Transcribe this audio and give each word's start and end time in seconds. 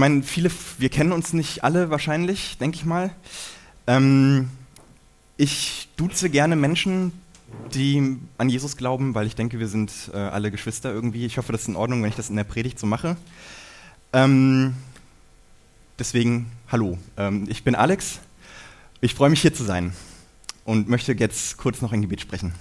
Ich 0.00 0.02
meine, 0.02 0.22
viele, 0.22 0.50
wir 0.78 0.88
kennen 0.88 1.12
uns 1.12 1.34
nicht 1.34 1.62
alle 1.62 1.90
wahrscheinlich, 1.90 2.56
denke 2.56 2.76
ich 2.78 2.86
mal. 2.86 3.10
Ähm, 3.86 4.48
ich 5.36 5.90
duze 5.98 6.30
gerne 6.30 6.56
Menschen, 6.56 7.12
die 7.74 8.16
an 8.38 8.48
Jesus 8.48 8.78
glauben, 8.78 9.14
weil 9.14 9.26
ich 9.26 9.34
denke, 9.34 9.58
wir 9.58 9.68
sind 9.68 9.92
äh, 10.14 10.16
alle 10.16 10.50
Geschwister 10.50 10.90
irgendwie. 10.90 11.26
Ich 11.26 11.36
hoffe, 11.36 11.52
das 11.52 11.60
ist 11.60 11.68
in 11.68 11.76
Ordnung, 11.76 12.02
wenn 12.02 12.08
ich 12.08 12.16
das 12.16 12.30
in 12.30 12.36
der 12.36 12.44
Predigt 12.44 12.78
so 12.78 12.86
mache. 12.86 13.18
Ähm, 14.14 14.72
deswegen, 15.98 16.50
hallo, 16.72 16.96
ähm, 17.18 17.44
ich 17.50 17.62
bin 17.62 17.74
Alex. 17.74 18.20
Ich 19.02 19.12
freue 19.12 19.28
mich 19.28 19.42
hier 19.42 19.52
zu 19.52 19.64
sein 19.64 19.92
und 20.64 20.88
möchte 20.88 21.12
jetzt 21.12 21.58
kurz 21.58 21.82
noch 21.82 21.92
ein 21.92 22.00
Gebet 22.00 22.22
sprechen. 22.22 22.54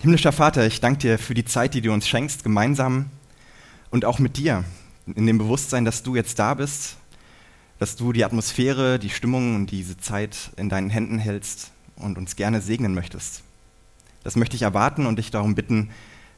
Himmlischer 0.00 0.32
Vater, 0.32 0.66
ich 0.66 0.80
danke 0.80 1.00
dir 1.00 1.18
für 1.18 1.34
die 1.34 1.44
Zeit, 1.44 1.74
die 1.74 1.82
du 1.82 1.92
uns 1.92 2.08
schenkst, 2.08 2.42
gemeinsam 2.42 3.10
und 3.90 4.04
auch 4.04 4.18
mit 4.18 4.36
dir, 4.36 4.64
in 5.14 5.26
dem 5.26 5.38
Bewusstsein, 5.38 5.84
dass 5.84 6.02
du 6.02 6.16
jetzt 6.16 6.38
da 6.38 6.54
bist, 6.54 6.96
dass 7.78 7.96
du 7.96 8.12
die 8.12 8.24
Atmosphäre, 8.24 8.98
die 8.98 9.10
Stimmung 9.10 9.54
und 9.54 9.70
diese 9.70 9.96
Zeit 9.96 10.50
in 10.56 10.68
deinen 10.68 10.90
Händen 10.90 11.18
hältst 11.18 11.70
und 11.96 12.18
uns 12.18 12.36
gerne 12.36 12.60
segnen 12.60 12.94
möchtest. 12.94 13.42
Das 14.24 14.36
möchte 14.36 14.56
ich 14.56 14.62
erwarten 14.62 15.06
und 15.06 15.18
dich 15.18 15.30
darum 15.30 15.54
bitten, 15.54 15.90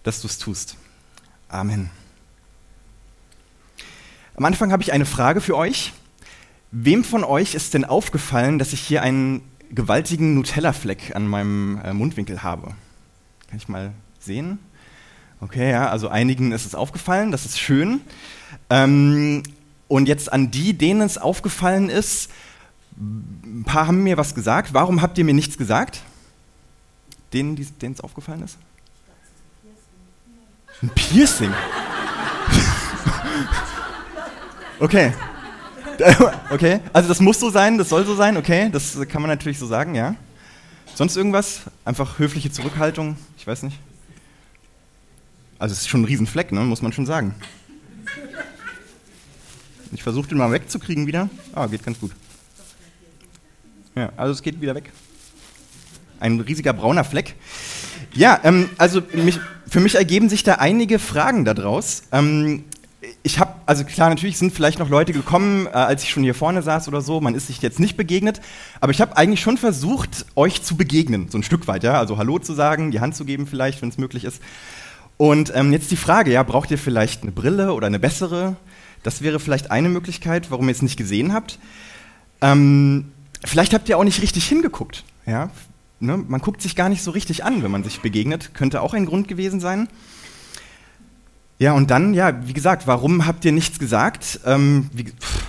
dass 0.02 0.20
du 0.20 0.26
es 0.26 0.38
tust. 0.38 0.76
Amen. 1.48 1.90
Am 4.36 4.44
Anfang 4.44 4.72
habe 4.72 4.82
ich 4.82 4.92
eine 4.92 5.06
Frage 5.06 5.40
für 5.40 5.56
euch. 5.56 5.92
Wem 6.70 7.02
von 7.02 7.24
euch 7.24 7.54
ist 7.54 7.72
denn 7.74 7.84
aufgefallen, 7.84 8.58
dass 8.58 8.72
ich 8.72 8.80
hier 8.80 9.02
einen 9.02 9.42
gewaltigen 9.70 10.34
Nutella-Fleck 10.34 11.16
an 11.16 11.26
meinem 11.26 11.80
äh, 11.82 11.94
Mundwinkel 11.94 12.42
habe? 12.42 12.74
Kann 13.48 13.56
ich 13.56 13.68
mal 13.68 13.92
sehen? 14.18 14.58
Okay, 15.40 15.70
ja, 15.70 15.88
also 15.88 16.08
einigen 16.08 16.52
ist 16.52 16.66
es 16.66 16.74
aufgefallen, 16.74 17.30
das 17.30 17.44
ist 17.44 17.58
schön. 17.58 18.00
Ähm, 18.70 19.42
und 19.86 20.08
jetzt 20.08 20.32
an 20.32 20.50
die, 20.50 20.72
denen 20.72 21.02
es 21.02 21.16
aufgefallen 21.16 21.88
ist, 21.88 22.30
ein 22.96 23.62
paar 23.64 23.86
haben 23.86 24.02
mir 24.02 24.16
was 24.16 24.34
gesagt. 24.34 24.74
Warum 24.74 25.00
habt 25.00 25.16
ihr 25.18 25.24
mir 25.24 25.34
nichts 25.34 25.56
gesagt? 25.56 26.02
Denen, 27.32 27.54
denen 27.80 27.94
es 27.94 28.00
aufgefallen 28.00 28.42
ist? 28.42 28.58
Ein 30.82 30.90
Piercing? 30.90 31.52
okay. 34.80 35.12
Okay, 36.50 36.80
also 36.92 37.08
das 37.08 37.20
muss 37.20 37.40
so 37.40 37.50
sein, 37.50 37.76
das 37.76 37.88
soll 37.88 38.06
so 38.06 38.14
sein, 38.14 38.36
okay, 38.36 38.70
das 38.70 38.96
kann 39.08 39.20
man 39.20 39.28
natürlich 39.28 39.58
so 39.58 39.66
sagen, 39.66 39.94
ja. 39.94 40.14
Sonst 40.94 41.16
irgendwas? 41.16 41.62
Einfach 41.84 42.18
höfliche 42.18 42.50
Zurückhaltung, 42.50 43.16
ich 43.36 43.46
weiß 43.46 43.64
nicht. 43.64 43.78
Also 45.58 45.72
es 45.72 45.80
ist 45.80 45.88
schon 45.88 46.02
ein 46.02 46.04
Riesenfleck, 46.04 46.52
ne? 46.52 46.60
muss 46.60 46.82
man 46.82 46.92
schon 46.92 47.06
sagen. 47.06 47.34
Ich 49.92 50.02
versuche 50.02 50.28
den 50.28 50.38
mal 50.38 50.52
wegzukriegen 50.52 51.06
wieder. 51.06 51.28
Ah, 51.52 51.66
geht 51.66 51.82
ganz 51.84 51.98
gut. 51.98 52.12
Ja, 53.96 54.12
also 54.16 54.32
es 54.32 54.42
geht 54.42 54.60
wieder 54.60 54.74
weg. 54.74 54.92
Ein 56.20 56.38
riesiger 56.40 56.72
brauner 56.72 57.04
Fleck. 57.04 57.34
Ja, 58.14 58.40
ähm, 58.44 58.70
also 58.78 59.02
mich, 59.12 59.40
für 59.66 59.80
mich 59.80 59.96
ergeben 59.96 60.28
sich 60.28 60.44
da 60.44 60.54
einige 60.54 60.98
Fragen 60.98 61.44
daraus. 61.44 62.04
Ähm, 62.12 62.64
ich 63.22 63.38
habe, 63.38 63.54
also 63.66 63.84
klar, 63.84 64.08
natürlich 64.10 64.38
sind 64.38 64.52
vielleicht 64.52 64.78
noch 64.78 64.88
Leute 64.88 65.12
gekommen, 65.12 65.66
äh, 65.66 65.70
als 65.70 66.02
ich 66.02 66.10
schon 66.10 66.22
hier 66.22 66.34
vorne 66.34 66.62
saß 66.62 66.86
oder 66.88 67.00
so. 67.00 67.20
Man 67.20 67.34
ist 67.34 67.48
sich 67.48 67.62
jetzt 67.62 67.80
nicht 67.80 67.96
begegnet, 67.96 68.40
aber 68.80 68.92
ich 68.92 69.00
habe 69.00 69.16
eigentlich 69.16 69.40
schon 69.40 69.56
versucht, 69.56 70.26
euch 70.36 70.62
zu 70.62 70.76
begegnen, 70.76 71.28
so 71.30 71.38
ein 71.38 71.42
Stück 71.42 71.66
weit, 71.66 71.82
ja. 71.82 71.94
Also 71.98 72.18
Hallo 72.18 72.38
zu 72.38 72.54
sagen, 72.54 72.90
die 72.90 73.00
Hand 73.00 73.16
zu 73.16 73.24
geben, 73.24 73.46
vielleicht, 73.46 73.82
wenn 73.82 73.88
es 73.88 73.98
möglich 73.98 74.24
ist. 74.24 74.40
Und 75.18 75.52
ähm, 75.54 75.72
jetzt 75.72 75.90
die 75.90 75.96
Frage, 75.96 76.32
ja, 76.32 76.42
braucht 76.44 76.70
ihr 76.70 76.78
vielleicht 76.78 77.22
eine 77.22 77.32
Brille 77.32 77.74
oder 77.74 77.88
eine 77.88 77.98
bessere? 77.98 78.56
Das 79.02 79.20
wäre 79.20 79.40
vielleicht 79.40 79.70
eine 79.70 79.88
Möglichkeit, 79.88 80.50
warum 80.50 80.68
ihr 80.68 80.72
es 80.72 80.80
nicht 80.80 80.96
gesehen 80.96 81.34
habt. 81.34 81.58
Ähm, 82.40 83.12
vielleicht 83.44 83.74
habt 83.74 83.88
ihr 83.88 83.98
auch 83.98 84.04
nicht 84.04 84.22
richtig 84.22 84.46
hingeguckt. 84.46 85.04
Ja? 85.26 85.50
Ne? 85.98 86.16
Man 86.16 86.40
guckt 86.40 86.62
sich 86.62 86.76
gar 86.76 86.88
nicht 86.88 87.02
so 87.02 87.10
richtig 87.10 87.44
an, 87.44 87.64
wenn 87.64 87.70
man 87.70 87.82
sich 87.82 88.00
begegnet. 88.00 88.54
Könnte 88.54 88.80
auch 88.80 88.94
ein 88.94 89.06
Grund 89.06 89.26
gewesen 89.26 89.58
sein. 89.58 89.88
Ja, 91.58 91.72
und 91.72 91.90
dann, 91.90 92.14
ja, 92.14 92.46
wie 92.46 92.52
gesagt, 92.52 92.86
warum 92.86 93.26
habt 93.26 93.44
ihr 93.44 93.50
nichts 93.50 93.80
gesagt? 93.80 94.38
Ähm, 94.46 94.88
wie, 94.92 95.04
pff, 95.04 95.42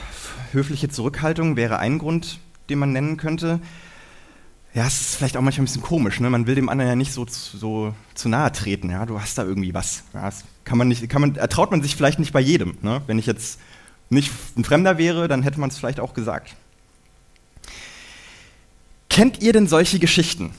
höfliche 0.51 0.89
Zurückhaltung 0.89 1.55
wäre 1.55 1.77
ein 1.77 1.99
Grund, 1.99 2.39
den 2.71 2.79
man 2.79 2.91
nennen 2.91 3.17
könnte 3.17 3.59
ja, 4.74 4.85
es 4.85 5.02
ist 5.02 5.16
vielleicht 5.16 5.35
auch 5.35 5.41
manchmal 5.41 5.63
ein 5.63 5.66
bisschen 5.66 5.81
komisch, 5.81 6.19
ne? 6.19 6.30
Man 6.30 6.46
will 6.46 6.56
dem 6.56 6.69
anderen 6.69 6.90
ja 6.90 6.96
nicht 6.96 7.12
so, 7.12 7.25
so 7.28 7.94
zu 8.13 8.30
nahe 8.30 8.52
treten, 8.52 8.90
ja, 8.91 9.06
du 9.06 9.19
hast 9.19 9.38
da 9.38 9.44
irgendwie 9.44 9.74
was. 9.74 10.03
Ja, 10.13 10.25
das 10.25 10.44
kann 10.63 10.78
man 10.78 10.88
nicht, 10.88 11.09
kann 11.09 11.22
man, 11.22 11.35
ertraut 11.35 11.72
man 11.72 11.81
sich 11.81 11.96
vielleicht 11.96 12.19
nicht 12.19 12.34
bei 12.34 12.40
jedem. 12.40 12.78
Ne? 12.81 13.02
Wenn 13.07 13.18
ich 13.18 13.25
jetzt 13.25 13.59
nicht 14.09 14.31
ein 14.56 14.63
Fremder 14.63 14.97
wäre, 15.00 15.28
dann 15.28 15.41
hätte 15.41 15.59
man 15.59 15.69
es 15.69 15.78
vielleicht 15.78 16.00
auch 16.00 16.13
gesagt. 16.13 16.56
Kennt 19.09 19.41
ihr 19.41 19.53
denn 19.53 19.68
solche 19.68 19.97
Geschichten? 19.97 20.53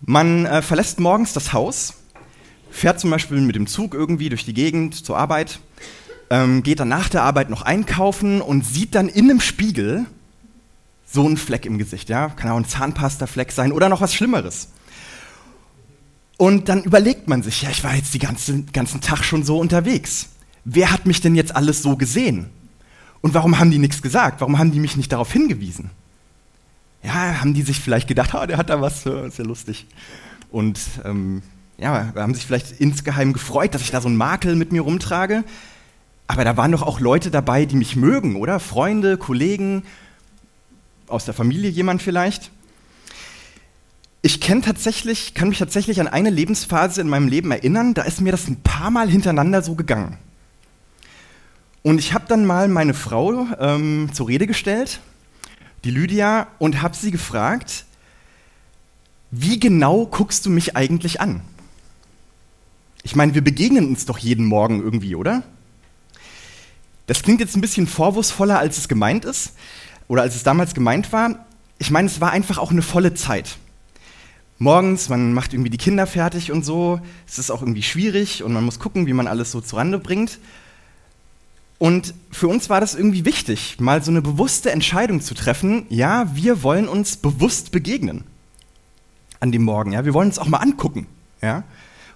Man 0.00 0.46
äh, 0.46 0.62
verlässt 0.62 1.00
morgens 1.00 1.32
das 1.32 1.52
Haus, 1.52 1.94
fährt 2.70 3.00
zum 3.00 3.10
Beispiel 3.10 3.40
mit 3.40 3.56
dem 3.56 3.66
Zug 3.66 3.94
irgendwie 3.94 4.28
durch 4.28 4.44
die 4.44 4.54
Gegend 4.54 4.94
zur 5.04 5.18
Arbeit, 5.18 5.58
ähm, 6.30 6.62
geht 6.62 6.78
dann 6.78 6.88
nach 6.88 7.08
der 7.08 7.24
Arbeit 7.24 7.50
noch 7.50 7.62
einkaufen 7.62 8.40
und 8.40 8.64
sieht 8.64 8.94
dann 8.94 9.08
in 9.08 9.24
einem 9.24 9.40
Spiegel 9.40 10.06
so 11.10 11.26
ein 11.26 11.36
Fleck 11.36 11.64
im 11.66 11.78
Gesicht, 11.78 12.08
ja, 12.08 12.28
kann 12.28 12.50
auch 12.50 12.56
ein 12.56 12.66
Zahnpasta-Fleck 12.66 13.52
sein 13.52 13.72
oder 13.72 13.88
noch 13.88 14.00
was 14.00 14.14
Schlimmeres. 14.14 14.68
Und 16.36 16.68
dann 16.68 16.84
überlegt 16.84 17.28
man 17.28 17.42
sich, 17.42 17.62
ja, 17.62 17.70
ich 17.70 17.82
war 17.82 17.94
jetzt 17.94 18.14
den 18.14 18.20
ganzen, 18.20 18.66
ganzen 18.72 19.00
Tag 19.00 19.24
schon 19.24 19.42
so 19.42 19.58
unterwegs. 19.58 20.28
Wer 20.64 20.92
hat 20.92 21.06
mich 21.06 21.20
denn 21.20 21.34
jetzt 21.34 21.56
alles 21.56 21.82
so 21.82 21.96
gesehen? 21.96 22.50
Und 23.20 23.34
warum 23.34 23.58
haben 23.58 23.70
die 23.70 23.78
nichts 23.78 24.02
gesagt? 24.02 24.40
Warum 24.40 24.58
haben 24.58 24.70
die 24.70 24.78
mich 24.78 24.96
nicht 24.96 25.10
darauf 25.10 25.32
hingewiesen? 25.32 25.90
Ja, 27.02 27.40
haben 27.40 27.54
die 27.54 27.62
sich 27.62 27.80
vielleicht 27.80 28.06
gedacht, 28.06 28.34
ah, 28.34 28.46
der 28.46 28.58
hat 28.58 28.70
da 28.70 28.80
was, 28.80 29.06
ist 29.26 29.38
ja 29.38 29.44
lustig. 29.44 29.86
Und 30.50 30.78
ähm, 31.04 31.42
ja, 31.78 32.12
haben 32.14 32.34
sich 32.34 32.46
vielleicht 32.46 32.80
insgeheim 32.80 33.32
gefreut, 33.32 33.74
dass 33.74 33.82
ich 33.82 33.90
da 33.90 34.00
so 34.00 34.08
einen 34.08 34.16
Makel 34.16 34.56
mit 34.56 34.72
mir 34.72 34.82
rumtrage. 34.82 35.44
Aber 36.26 36.44
da 36.44 36.56
waren 36.56 36.72
doch 36.72 36.82
auch 36.82 37.00
Leute 37.00 37.30
dabei, 37.30 37.64
die 37.64 37.76
mich 37.76 37.96
mögen, 37.96 38.36
oder? 38.36 38.60
Freunde, 38.60 39.16
Kollegen, 39.16 39.84
aus 41.08 41.24
der 41.24 41.34
Familie 41.34 41.70
jemand 41.70 42.02
vielleicht. 42.02 42.50
Ich 44.20 44.40
kenne 44.40 44.62
tatsächlich, 44.62 45.34
kann 45.34 45.48
mich 45.48 45.58
tatsächlich 45.58 46.00
an 46.00 46.08
eine 46.08 46.30
Lebensphase 46.30 47.00
in 47.00 47.08
meinem 47.08 47.28
Leben 47.28 47.50
erinnern, 47.50 47.94
da 47.94 48.02
ist 48.02 48.20
mir 48.20 48.32
das 48.32 48.48
ein 48.48 48.60
paar 48.62 48.90
Mal 48.90 49.08
hintereinander 49.08 49.62
so 49.62 49.74
gegangen. 49.74 50.18
Und 51.82 51.98
ich 51.98 52.12
habe 52.12 52.26
dann 52.28 52.44
mal 52.44 52.68
meine 52.68 52.94
Frau 52.94 53.46
ähm, 53.60 54.10
zur 54.12 54.28
Rede 54.28 54.46
gestellt, 54.46 55.00
die 55.84 55.90
Lydia, 55.90 56.48
und 56.58 56.82
habe 56.82 56.96
sie 56.96 57.12
gefragt, 57.12 57.86
wie 59.30 59.60
genau 59.60 60.06
guckst 60.06 60.44
du 60.46 60.50
mich 60.50 60.76
eigentlich 60.76 61.20
an? 61.20 61.42
Ich 63.04 63.14
meine, 63.14 63.34
wir 63.34 63.42
begegnen 63.42 63.86
uns 63.86 64.04
doch 64.04 64.18
jeden 64.18 64.46
Morgen 64.46 64.82
irgendwie, 64.82 65.14
oder? 65.14 65.44
Das 67.06 67.22
klingt 67.22 67.40
jetzt 67.40 67.56
ein 67.56 67.60
bisschen 67.60 67.86
vorwurfsvoller, 67.86 68.58
als 68.58 68.76
es 68.76 68.88
gemeint 68.88 69.24
ist 69.24 69.52
oder 70.08 70.22
als 70.22 70.34
es 70.34 70.42
damals 70.42 70.74
gemeint 70.74 71.12
war, 71.12 71.46
ich 71.78 71.90
meine, 71.90 72.08
es 72.08 72.20
war 72.20 72.32
einfach 72.32 72.58
auch 72.58 72.72
eine 72.72 72.82
volle 72.82 73.14
Zeit. 73.14 73.58
Morgens, 74.58 75.08
man 75.08 75.32
macht 75.32 75.52
irgendwie 75.52 75.70
die 75.70 75.78
Kinder 75.78 76.06
fertig 76.06 76.50
und 76.50 76.64
so, 76.64 77.00
es 77.28 77.38
ist 77.38 77.50
auch 77.50 77.62
irgendwie 77.62 77.84
schwierig 77.84 78.42
und 78.42 78.52
man 78.52 78.64
muss 78.64 78.80
gucken, 78.80 79.06
wie 79.06 79.12
man 79.12 79.28
alles 79.28 79.52
so 79.52 79.60
zurande 79.60 80.00
bringt. 80.00 80.40
Und 81.78 82.12
für 82.32 82.48
uns 82.48 82.68
war 82.68 82.80
das 82.80 82.96
irgendwie 82.96 83.24
wichtig, 83.24 83.76
mal 83.78 84.02
so 84.02 84.10
eine 84.10 84.20
bewusste 84.20 84.72
Entscheidung 84.72 85.20
zu 85.20 85.34
treffen, 85.34 85.86
ja, 85.90 86.34
wir 86.34 86.64
wollen 86.64 86.88
uns 86.88 87.16
bewusst 87.16 87.70
begegnen 87.70 88.24
an 89.38 89.52
dem 89.52 89.62
Morgen, 89.62 89.92
ja, 89.92 90.04
wir 90.04 90.12
wollen 90.12 90.28
uns 90.28 90.40
auch 90.40 90.48
mal 90.48 90.58
angucken, 90.58 91.06
ja. 91.40 91.62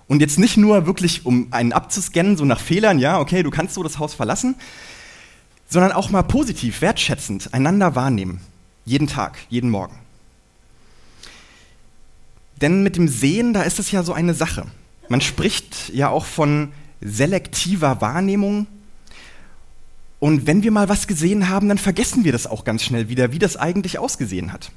Und 0.09 0.20
jetzt 0.20 0.38
nicht 0.38 0.56
nur 0.56 0.84
wirklich, 0.86 1.24
um 1.24 1.47
einen 1.53 1.72
abzuscannen, 1.72 2.36
so 2.36 2.44
nach 2.44 2.60
Fehlern, 2.60 2.98
ja, 2.98 3.20
okay, 3.20 3.44
du 3.44 3.50
kannst 3.50 3.74
so 3.74 3.84
das 3.84 4.00
Haus 4.00 4.14
verlassen, 4.14 4.56
sondern 5.72 5.92
auch 5.92 6.10
mal 6.10 6.22
positiv, 6.22 6.83
wertschätzend 6.83 7.54
einander 7.54 7.95
wahrnehmen. 7.95 8.42
Jeden 8.84 9.07
Tag, 9.07 9.39
jeden 9.48 9.71
Morgen. 9.71 9.98
Denn 12.60 12.83
mit 12.83 12.97
dem 12.97 13.09
Sehen, 13.09 13.54
da 13.54 13.63
ist 13.63 13.78
es 13.78 13.91
ja 13.91 14.03
so 14.03 14.13
eine 14.13 14.34
Sache. 14.34 14.66
Man 15.09 15.22
spricht 15.22 15.89
ja 15.89 16.10
auch 16.10 16.27
von 16.27 16.72
selektiver 17.01 18.03
Wahrnehmung. 18.03 18.66
Und 20.21 20.47
wenn 20.47 20.63
wir 20.63 20.71
mal 20.72 20.91
was 20.91 21.07
gesehen 21.07 21.48
haben, 21.48 21.71
dann 21.71 21.78
vergessen 21.78 22.24
wir 22.24 22.33
das 22.33 22.47
auch 22.47 22.65
ganz 22.65 22.83
schnell 22.83 23.09
wieder, 23.09 23.33
wie 23.33 23.39
das 23.39 23.57
eigentlich 23.57 23.98
ausgesehen 23.98 24.53
hat. 24.53 24.72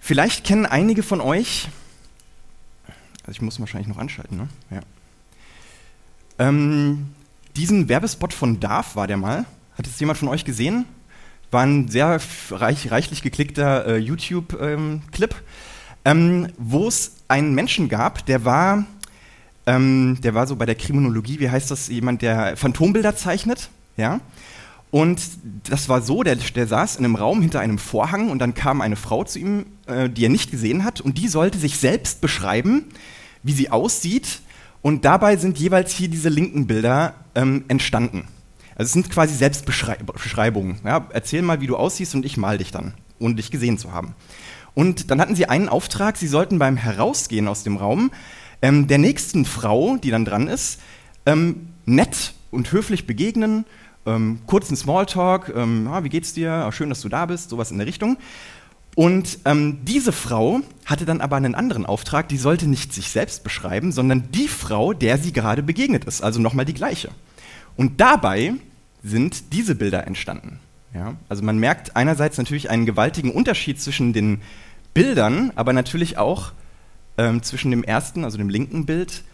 Vielleicht 0.00 0.44
kennen 0.44 0.66
einige 0.66 1.02
von 1.02 1.22
euch, 1.22 1.68
also 3.22 3.32
ich 3.32 3.40
muss 3.40 3.58
wahrscheinlich 3.58 3.88
noch 3.88 3.98
anschalten, 3.98 4.36
ne? 4.36 4.48
Ja. 4.70 4.80
Ähm, 6.38 7.14
diesen 7.56 7.88
Werbespot 7.88 8.34
von 8.34 8.60
Darf 8.60 8.96
war 8.96 9.06
der 9.06 9.16
mal. 9.16 9.46
Hat 9.82 9.92
es 9.92 10.00
jemand 10.00 10.18
von 10.18 10.28
euch 10.28 10.44
gesehen? 10.44 10.84
War 11.50 11.62
ein 11.62 11.88
sehr 11.88 12.20
reich, 12.50 12.90
reichlich 12.90 13.22
geklickter 13.22 13.86
äh, 13.86 13.96
YouTube-Clip, 13.98 15.34
ähm, 16.04 16.46
ähm, 16.46 16.48
wo 16.56 16.88
es 16.88 17.16
einen 17.28 17.54
Menschen 17.54 17.88
gab, 17.88 18.24
der 18.26 18.44
war 18.44 18.84
ähm, 19.66 20.18
der 20.22 20.34
war 20.34 20.46
so 20.46 20.56
bei 20.56 20.66
der 20.66 20.74
Kriminologie, 20.74 21.38
wie 21.40 21.50
heißt 21.50 21.70
das, 21.70 21.88
jemand, 21.88 22.22
der 22.22 22.56
Phantombilder 22.56 23.16
zeichnet, 23.16 23.70
ja. 23.96 24.20
Und 24.90 25.20
das 25.68 25.88
war 25.88 26.02
so, 26.02 26.22
der, 26.22 26.36
der 26.36 26.66
saß 26.66 26.96
in 26.96 27.04
einem 27.04 27.16
Raum 27.16 27.40
hinter 27.40 27.60
einem 27.60 27.78
Vorhang 27.78 28.28
und 28.28 28.40
dann 28.40 28.54
kam 28.54 28.80
eine 28.80 28.96
Frau 28.96 29.24
zu 29.24 29.38
ihm, 29.38 29.66
äh, 29.86 30.10
die 30.10 30.24
er 30.26 30.28
nicht 30.28 30.50
gesehen 30.50 30.84
hat 30.84 31.00
und 31.00 31.16
die 31.18 31.28
sollte 31.28 31.58
sich 31.58 31.78
selbst 31.78 32.20
beschreiben, 32.20 32.84
wie 33.42 33.52
sie 33.52 33.70
aussieht 33.70 34.40
und 34.82 35.04
dabei 35.04 35.36
sind 35.36 35.58
jeweils 35.58 35.92
hier 35.92 36.08
diese 36.08 36.28
linken 36.28 36.66
Bilder 36.66 37.14
ähm, 37.34 37.64
entstanden. 37.68 38.28
Also 38.74 38.88
es 38.88 38.92
sind 38.92 39.10
quasi 39.10 39.34
Selbstbeschreibungen. 39.34 40.80
Ja? 40.84 41.06
Erzähl 41.12 41.42
mal, 41.42 41.60
wie 41.60 41.66
du 41.66 41.76
aussiehst 41.76 42.14
und 42.14 42.24
ich 42.24 42.36
mal 42.36 42.58
dich 42.58 42.70
dann, 42.70 42.94
ohne 43.18 43.34
dich 43.34 43.50
gesehen 43.50 43.78
zu 43.78 43.92
haben. 43.92 44.14
Und 44.74 45.10
dann 45.10 45.20
hatten 45.20 45.36
sie 45.36 45.46
einen 45.46 45.68
Auftrag, 45.68 46.16
sie 46.16 46.28
sollten 46.28 46.58
beim 46.58 46.76
Herausgehen 46.76 47.48
aus 47.48 47.62
dem 47.62 47.76
Raum 47.76 48.10
ähm, 48.62 48.86
der 48.86 48.98
nächsten 48.98 49.44
Frau, 49.44 49.96
die 49.96 50.10
dann 50.10 50.24
dran 50.24 50.48
ist, 50.48 50.80
ähm, 51.26 51.68
nett 51.84 52.32
und 52.50 52.72
höflich 52.72 53.06
begegnen 53.06 53.64
ähm, 54.06 54.40
kurzen 54.46 54.76
Smalltalk, 54.76 55.52
ähm, 55.54 55.88
ah, 55.90 56.04
wie 56.04 56.08
geht's 56.08 56.32
dir, 56.32 56.50
ah, 56.50 56.72
schön, 56.72 56.88
dass 56.88 57.00
du 57.00 57.08
da 57.08 57.26
bist, 57.26 57.50
sowas 57.50 57.70
in 57.70 57.78
der 57.78 57.86
Richtung. 57.86 58.16
Und 58.94 59.38
ähm, 59.46 59.78
diese 59.84 60.12
Frau 60.12 60.60
hatte 60.84 61.06
dann 61.06 61.22
aber 61.22 61.36
einen 61.36 61.54
anderen 61.54 61.86
Auftrag, 61.86 62.28
die 62.28 62.36
sollte 62.36 62.66
nicht 62.66 62.92
sich 62.92 63.10
selbst 63.10 63.42
beschreiben, 63.42 63.90
sondern 63.90 64.30
die 64.32 64.48
Frau, 64.48 64.92
der 64.92 65.16
sie 65.16 65.32
gerade 65.32 65.62
begegnet 65.62 66.04
ist, 66.04 66.22
also 66.22 66.40
nochmal 66.40 66.66
die 66.66 66.74
gleiche. 66.74 67.10
Und 67.76 68.00
dabei 68.00 68.54
sind 69.02 69.52
diese 69.52 69.74
Bilder 69.74 70.06
entstanden. 70.06 70.60
Ja? 70.94 71.16
Also 71.28 71.42
man 71.42 71.58
merkt 71.58 71.96
einerseits 71.96 72.38
natürlich 72.38 72.70
einen 72.70 72.86
gewaltigen 72.86 73.30
Unterschied 73.30 73.80
zwischen 73.80 74.12
den 74.12 74.40
Bildern, 74.94 75.52
aber 75.54 75.72
natürlich 75.72 76.18
auch 76.18 76.52
ähm, 77.18 77.42
zwischen 77.42 77.70
dem 77.70 77.82
ersten, 77.82 78.24
also 78.24 78.38
dem 78.38 78.48
linken 78.48 78.86
Bild, 78.86 79.24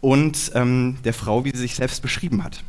und 0.00 0.50
ähm, 0.54 0.98
der 1.04 1.14
Frau, 1.14 1.44
wie 1.44 1.52
sie 1.52 1.58
sich 1.58 1.76
selbst 1.76 2.02
beschrieben 2.02 2.42
hat 2.42 2.64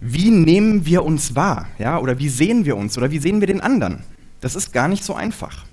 wie 0.00 0.30
nehmen 0.30 0.86
wir 0.86 1.04
uns 1.04 1.34
wahr? 1.34 1.68
Ja? 1.78 1.98
Oder 1.98 2.18
wie 2.18 2.28
sehen 2.28 2.64
wir 2.64 2.76
uns? 2.76 2.96
Oder 2.96 3.10
wie 3.10 3.18
sehen 3.18 3.40
wir 3.40 3.46
den 3.46 3.60
anderen? 3.60 4.04
Das 4.40 4.54
ist 4.54 4.72
gar 4.72 4.88
nicht 4.88 5.04
so 5.04 5.14
einfach. 5.14 5.64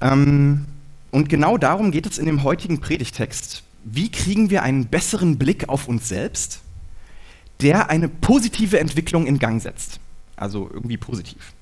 Ähm, 0.00 0.66
und 1.10 1.28
genau 1.28 1.58
darum 1.58 1.92
geht 1.92 2.06
es 2.06 2.18
in 2.18 2.26
dem 2.26 2.42
heutigen 2.42 2.80
Predigtext. 2.80 3.62
Wie 3.84 4.10
kriegen 4.10 4.50
wir 4.50 4.62
einen 4.62 4.86
besseren 4.86 5.38
Blick 5.38 5.68
auf 5.68 5.88
uns 5.88 6.08
selbst, 6.08 6.60
der 7.60 7.90
eine 7.90 8.08
positive 8.08 8.78
Entwicklung 8.78 9.26
in 9.26 9.38
Gang 9.38 9.60
setzt? 9.60 10.00
Also 10.36 10.70
irgendwie 10.72 10.96
positiv. 10.96 11.52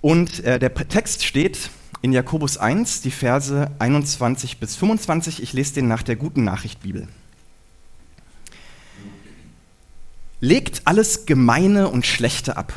Und 0.00 0.44
äh, 0.44 0.58
der 0.58 0.72
Text 0.74 1.24
steht 1.24 1.70
in 2.02 2.12
Jakobus 2.12 2.58
1, 2.58 3.00
die 3.00 3.10
Verse 3.10 3.70
21 3.78 4.58
bis 4.58 4.76
25. 4.76 5.42
Ich 5.42 5.52
lese 5.52 5.74
den 5.74 5.88
nach 5.88 6.02
der 6.02 6.16
guten 6.16 6.44
Nachricht 6.44 6.82
Bibel. 6.82 7.08
Legt 10.40 10.82
alles 10.84 11.26
Gemeine 11.26 11.88
und 11.88 12.06
Schlechte 12.06 12.56
ab 12.56 12.74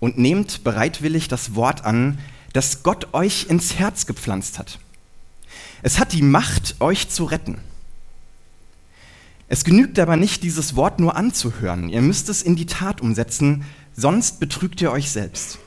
und 0.00 0.18
nehmt 0.18 0.64
bereitwillig 0.64 1.28
das 1.28 1.54
Wort 1.54 1.84
an, 1.84 2.18
das 2.52 2.82
Gott 2.82 3.14
euch 3.14 3.46
ins 3.48 3.78
Herz 3.78 4.06
gepflanzt 4.06 4.58
hat. 4.58 4.78
Es 5.82 5.98
hat 5.98 6.12
die 6.12 6.22
Macht, 6.22 6.76
euch 6.80 7.08
zu 7.08 7.24
retten. 7.24 7.58
Es 9.48 9.64
genügt 9.64 9.98
aber 9.98 10.16
nicht, 10.16 10.42
dieses 10.42 10.76
Wort 10.76 11.00
nur 11.00 11.16
anzuhören. 11.16 11.88
Ihr 11.88 12.02
müsst 12.02 12.28
es 12.28 12.42
in 12.42 12.54
die 12.54 12.66
Tat 12.66 13.00
umsetzen, 13.00 13.64
sonst 13.96 14.38
betrügt 14.38 14.80
ihr 14.80 14.92
euch 14.92 15.10
selbst. 15.10 15.58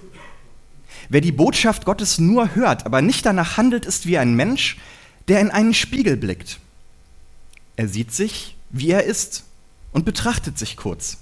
Wer 1.10 1.22
die 1.22 1.32
Botschaft 1.32 1.86
Gottes 1.86 2.18
nur 2.18 2.56
hört, 2.56 2.86
aber 2.86 3.02
nicht 3.02 3.26
danach 3.26 3.58
handelt, 3.58 3.86
ist 3.86 4.06
wie 4.06 4.18
ein 4.18 4.36
Mensch, 4.36 4.78
der 5.28 5.42
in 5.42 5.52
einen 5.52 5.74
Spiegel 5.74 6.16
blickt. 6.16 6.60
Er 7.76 7.88
sieht 7.88 8.14
sich, 8.14 8.56
wie 8.70 8.92
er 8.92 9.04
ist 9.04 9.44
und 9.92 10.06
betrachtet 10.06 10.58
sich 10.58 10.78
kurz. 10.78 11.18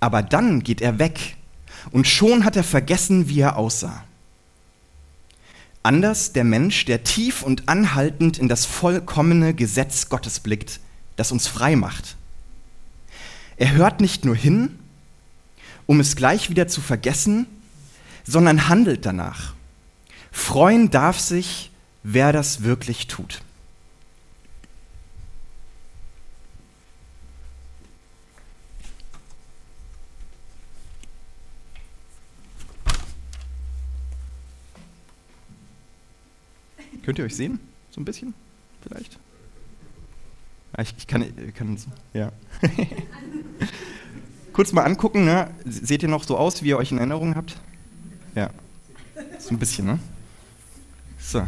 Aber 0.00 0.22
dann 0.22 0.62
geht 0.62 0.80
er 0.80 0.98
weg 0.98 1.36
und 1.90 2.06
schon 2.06 2.44
hat 2.44 2.56
er 2.56 2.64
vergessen, 2.64 3.28
wie 3.28 3.40
er 3.40 3.56
aussah. 3.56 4.04
Anders 5.82 6.32
der 6.32 6.44
Mensch, 6.44 6.84
der 6.84 7.04
tief 7.04 7.42
und 7.42 7.68
anhaltend 7.68 8.38
in 8.38 8.48
das 8.48 8.64
vollkommene 8.64 9.54
Gesetz 9.54 10.08
Gottes 10.08 10.40
blickt, 10.40 10.80
das 11.16 11.32
uns 11.32 11.46
frei 11.46 11.76
macht. 11.76 12.16
Er 13.56 13.72
hört 13.72 14.00
nicht 14.00 14.24
nur 14.24 14.36
hin, 14.36 14.78
um 15.86 16.00
es 16.00 16.16
gleich 16.16 16.50
wieder 16.50 16.68
zu 16.68 16.80
vergessen, 16.80 17.46
sondern 18.24 18.68
handelt 18.68 19.06
danach. 19.06 19.54
Freuen 20.30 20.90
darf 20.90 21.18
sich, 21.18 21.70
wer 22.02 22.32
das 22.32 22.62
wirklich 22.62 23.06
tut. 23.06 23.40
Könnt 37.08 37.18
ihr 37.20 37.24
euch 37.24 37.36
sehen? 37.36 37.58
So 37.90 38.02
ein 38.02 38.04
bisschen? 38.04 38.34
Vielleicht? 38.82 39.18
Ah, 40.74 40.82
ich, 40.82 40.94
ich 40.98 41.06
kann, 41.06 41.22
ich 41.22 41.54
kann 41.54 41.78
ja. 42.12 42.30
Kurz 44.52 44.72
mal 44.72 44.82
angucken, 44.82 45.24
ne? 45.24 45.50
Seht 45.64 46.02
ihr 46.02 46.10
noch 46.10 46.22
so 46.22 46.36
aus, 46.36 46.62
wie 46.62 46.68
ihr 46.68 46.76
euch 46.76 46.92
in 46.92 46.98
Erinnerung 46.98 47.34
habt? 47.34 47.56
Ja. 48.34 48.50
So 49.38 49.54
ein 49.54 49.58
bisschen, 49.58 49.86
ne? 49.86 49.98
So. 51.18 51.46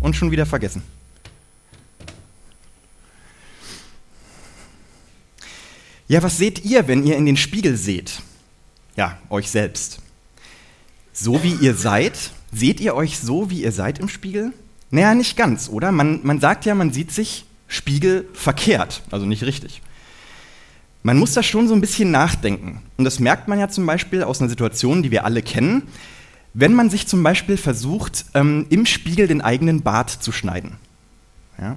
Und 0.00 0.16
schon 0.16 0.32
wieder 0.32 0.44
vergessen. 0.44 0.82
Ja, 6.08 6.20
was 6.20 6.36
seht 6.36 6.64
ihr, 6.64 6.88
wenn 6.88 7.06
ihr 7.06 7.16
in 7.16 7.26
den 7.26 7.36
Spiegel 7.36 7.76
seht? 7.76 8.22
Ja, 8.96 9.20
euch 9.30 9.52
selbst. 9.52 10.00
So 11.12 11.44
wie 11.44 11.54
ihr 11.64 11.76
seid? 11.76 12.32
Seht 12.50 12.80
ihr 12.80 12.96
euch 12.96 13.20
so, 13.20 13.50
wie 13.50 13.62
ihr 13.62 13.70
seid 13.70 14.00
im 14.00 14.08
Spiegel? 14.08 14.52
Naja, 14.90 15.14
nicht 15.14 15.36
ganz, 15.36 15.68
oder? 15.68 15.92
Man, 15.92 16.20
man 16.22 16.40
sagt 16.40 16.64
ja, 16.64 16.74
man 16.74 16.92
sieht 16.92 17.10
sich 17.10 17.44
spiegelverkehrt, 17.68 19.02
also 19.10 19.26
nicht 19.26 19.42
richtig. 19.42 19.82
Man 21.02 21.18
muss 21.18 21.34
da 21.34 21.42
schon 21.42 21.68
so 21.68 21.74
ein 21.74 21.80
bisschen 21.80 22.10
nachdenken. 22.10 22.82
Und 22.96 23.04
das 23.04 23.20
merkt 23.20 23.48
man 23.48 23.58
ja 23.58 23.68
zum 23.68 23.86
Beispiel 23.86 24.22
aus 24.22 24.40
einer 24.40 24.48
Situation, 24.48 25.02
die 25.02 25.10
wir 25.10 25.24
alle 25.24 25.42
kennen, 25.42 25.82
wenn 26.54 26.74
man 26.74 26.90
sich 26.90 27.06
zum 27.06 27.22
Beispiel 27.22 27.56
versucht, 27.56 28.24
ähm, 28.34 28.66
im 28.70 28.86
Spiegel 28.86 29.28
den 29.28 29.40
eigenen 29.40 29.82
Bart 29.82 30.10
zu 30.10 30.32
schneiden. 30.32 30.72
Ja? 31.60 31.76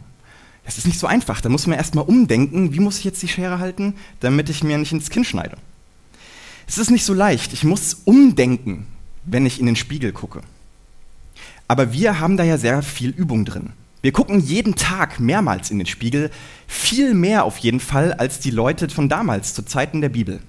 Das 0.65 0.77
ist 0.77 0.87
nicht 0.87 0.99
so 0.99 1.07
einfach. 1.07 1.41
Da 1.41 1.49
muss 1.49 1.67
man 1.67 1.77
erstmal 1.77 2.05
umdenken, 2.05 2.73
wie 2.73 2.79
muss 2.79 2.99
ich 2.99 3.03
jetzt 3.03 3.21
die 3.21 3.27
Schere 3.27 3.59
halten, 3.59 3.95
damit 4.19 4.49
ich 4.49 4.63
mir 4.63 4.77
nicht 4.77 4.91
ins 4.91 5.09
Kinn 5.09 5.25
schneide. 5.25 5.57
Es 6.67 6.77
ist 6.77 6.91
nicht 6.91 7.03
so 7.03 7.13
leicht. 7.13 7.53
Ich 7.53 7.63
muss 7.63 8.01
umdenken, 8.05 8.85
wenn 9.25 9.45
ich 9.45 9.59
in 9.59 9.65
den 9.65 9.75
Spiegel 9.75 10.11
gucke. 10.11 10.41
Aber 11.69 11.93
wir 11.93 12.19
haben 12.19 12.35
da 12.35 12.43
ja 12.43 12.57
sehr 12.57 12.81
viel 12.81 13.11
Übung 13.11 13.45
drin. 13.45 13.73
Wir 14.01 14.11
gucken 14.11 14.39
jeden 14.39 14.75
Tag 14.75 15.19
mehrmals 15.19 15.69
in 15.69 15.77
den 15.77 15.85
Spiegel, 15.85 16.31
viel 16.67 17.13
mehr 17.13 17.43
auf 17.43 17.59
jeden 17.59 17.79
Fall 17.79 18.13
als 18.13 18.39
die 18.39 18.49
Leute 18.49 18.89
von 18.89 19.07
damals, 19.07 19.53
zu 19.53 19.63
Zeiten 19.63 20.01
der 20.01 20.09
Bibel. 20.09 20.39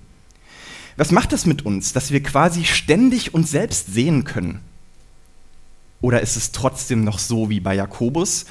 Was 0.97 1.13
macht 1.13 1.33
das 1.33 1.45
mit 1.45 1.67
uns, 1.67 1.93
dass 1.93 2.11
wir 2.11 2.23
quasi 2.23 2.65
ständig 2.65 3.35
uns 3.35 3.51
selbst 3.51 3.93
sehen 3.93 4.25
können? 4.25 4.61
Oder 6.01 6.23
ist 6.23 6.37
es 6.37 6.53
trotzdem 6.53 7.05
noch 7.05 7.19
so 7.19 7.51
wie 7.51 7.61
bei 7.61 7.75
Jakobus, 7.75 8.47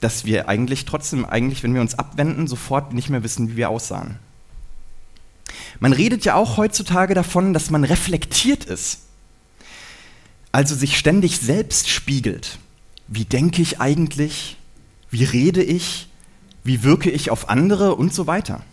dass 0.00 0.26
wir 0.26 0.50
eigentlich 0.50 0.84
trotzdem, 0.84 1.24
eigentlich, 1.24 1.62
wenn 1.62 1.72
wir 1.72 1.80
uns 1.80 1.98
abwenden, 1.98 2.46
sofort 2.46 2.92
nicht 2.92 3.08
mehr 3.08 3.22
wissen, 3.22 3.48
wie 3.48 3.56
wir 3.56 3.70
aussahen? 3.70 4.18
Man 5.80 5.94
redet 5.94 6.26
ja 6.26 6.34
auch 6.34 6.58
heutzutage 6.58 7.14
davon, 7.14 7.54
dass 7.54 7.70
man 7.70 7.84
reflektiert 7.84 8.66
ist 8.66 9.07
also 10.58 10.74
sich 10.74 10.98
ständig 10.98 11.38
selbst 11.38 11.88
spiegelt. 11.88 12.58
Wie 13.06 13.24
denke 13.24 13.62
ich 13.62 13.80
eigentlich? 13.80 14.56
Wie 15.08 15.22
rede 15.22 15.62
ich? 15.62 16.08
Wie 16.64 16.82
wirke 16.82 17.12
ich 17.12 17.30
auf 17.30 17.48
andere 17.48 17.94
und 17.94 18.12
so 18.12 18.26
weiter? 18.26 18.64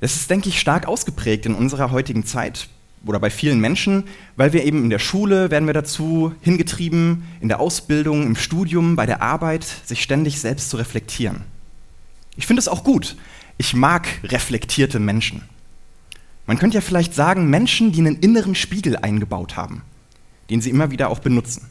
Das 0.00 0.14
ist, 0.14 0.28
denke 0.28 0.50
ich, 0.50 0.60
stark 0.60 0.86
ausgeprägt 0.86 1.46
in 1.46 1.54
unserer 1.54 1.92
heutigen 1.92 2.26
Zeit 2.26 2.68
oder 3.06 3.18
bei 3.20 3.30
vielen 3.30 3.58
Menschen, 3.58 4.04
weil 4.36 4.52
wir 4.52 4.64
eben 4.64 4.84
in 4.84 4.90
der 4.90 4.98
Schule 4.98 5.50
werden 5.50 5.66
wir 5.66 5.72
dazu 5.72 6.34
hingetrieben, 6.42 7.22
in 7.40 7.48
der 7.48 7.60
Ausbildung, 7.60 8.26
im 8.26 8.36
Studium, 8.36 8.96
bei 8.96 9.06
der 9.06 9.22
Arbeit, 9.22 9.64
sich 9.64 10.02
ständig 10.02 10.42
selbst 10.42 10.68
zu 10.68 10.76
reflektieren. 10.76 11.40
Ich 12.36 12.46
finde 12.46 12.60
es 12.60 12.68
auch 12.68 12.84
gut. 12.84 13.16
Ich 13.56 13.72
mag 13.72 14.06
reflektierte 14.24 14.98
Menschen. 14.98 15.40
Man 16.44 16.58
könnte 16.58 16.74
ja 16.74 16.82
vielleicht 16.82 17.14
sagen, 17.14 17.48
Menschen, 17.48 17.92
die 17.92 18.00
einen 18.00 18.16
inneren 18.16 18.54
Spiegel 18.54 18.98
eingebaut 18.98 19.56
haben 19.56 19.80
den 20.52 20.60
sie 20.60 20.68
immer 20.68 20.90
wieder 20.90 21.08
auch 21.08 21.20
benutzen. 21.20 21.66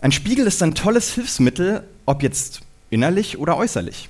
Ein 0.00 0.12
Spiegel 0.12 0.46
ist 0.46 0.62
ein 0.62 0.76
tolles 0.76 1.12
Hilfsmittel, 1.14 1.82
ob 2.06 2.22
jetzt 2.22 2.60
innerlich 2.90 3.38
oder 3.38 3.56
äußerlich. 3.56 4.08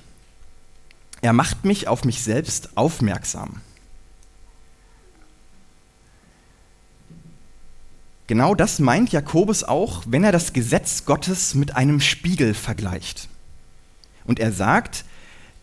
Er 1.21 1.33
macht 1.33 1.65
mich 1.65 1.87
auf 1.87 2.05
mich 2.05 2.21
selbst 2.21 2.77
aufmerksam. 2.77 3.61
Genau 8.27 8.53
das 8.53 8.77
meint 8.77 9.11
Jakobus 9.11 9.63
auch, 9.63 10.03
wenn 10.05 10.23
er 10.23 10.31
das 10.31 10.53
Gesetz 10.53 11.05
Gottes 11.05 11.55
mit 11.55 11.75
einem 11.75 12.01
Spiegel 12.01 12.53
vergleicht. 12.53 13.27
Und 14.23 14.39
er 14.39 14.51
sagt, 14.51 15.03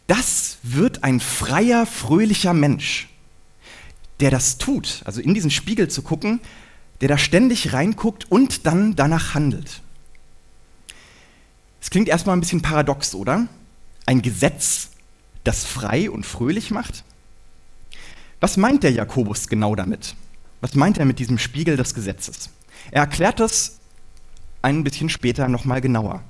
das 0.08 0.58
wird 0.64 1.04
ein 1.04 1.20
freier, 1.20 1.86
fröhlicher 1.86 2.54
Mensch, 2.54 3.08
der 4.18 4.32
das 4.32 4.58
tut, 4.58 5.02
also 5.04 5.20
in 5.20 5.32
diesen 5.32 5.52
Spiegel 5.52 5.86
zu 5.86 6.02
gucken, 6.02 6.40
der 7.00 7.08
da 7.08 7.18
ständig 7.18 7.72
reinguckt 7.72 8.30
und 8.30 8.66
dann 8.66 8.96
danach 8.96 9.34
handelt. 9.34 9.82
Es 11.80 11.90
klingt 11.90 12.08
erstmal 12.08 12.36
ein 12.36 12.40
bisschen 12.40 12.62
paradox, 12.62 13.14
oder? 13.14 13.46
Ein 14.06 14.22
Gesetz, 14.22 14.90
das 15.44 15.64
frei 15.64 16.10
und 16.10 16.26
fröhlich 16.26 16.70
macht? 16.70 17.04
Was 18.40 18.56
meint 18.56 18.82
der 18.82 18.92
Jakobus 18.92 19.48
genau 19.48 19.74
damit? 19.74 20.14
Was 20.60 20.74
meint 20.74 20.98
er 20.98 21.04
mit 21.04 21.18
diesem 21.18 21.38
Spiegel 21.38 21.76
des 21.76 21.94
Gesetzes? 21.94 22.50
Er 22.90 23.02
erklärt 23.02 23.40
das 23.40 23.78
ein 24.62 24.84
bisschen 24.84 25.08
später 25.08 25.48
nochmal 25.48 25.80
genauer. 25.80 26.22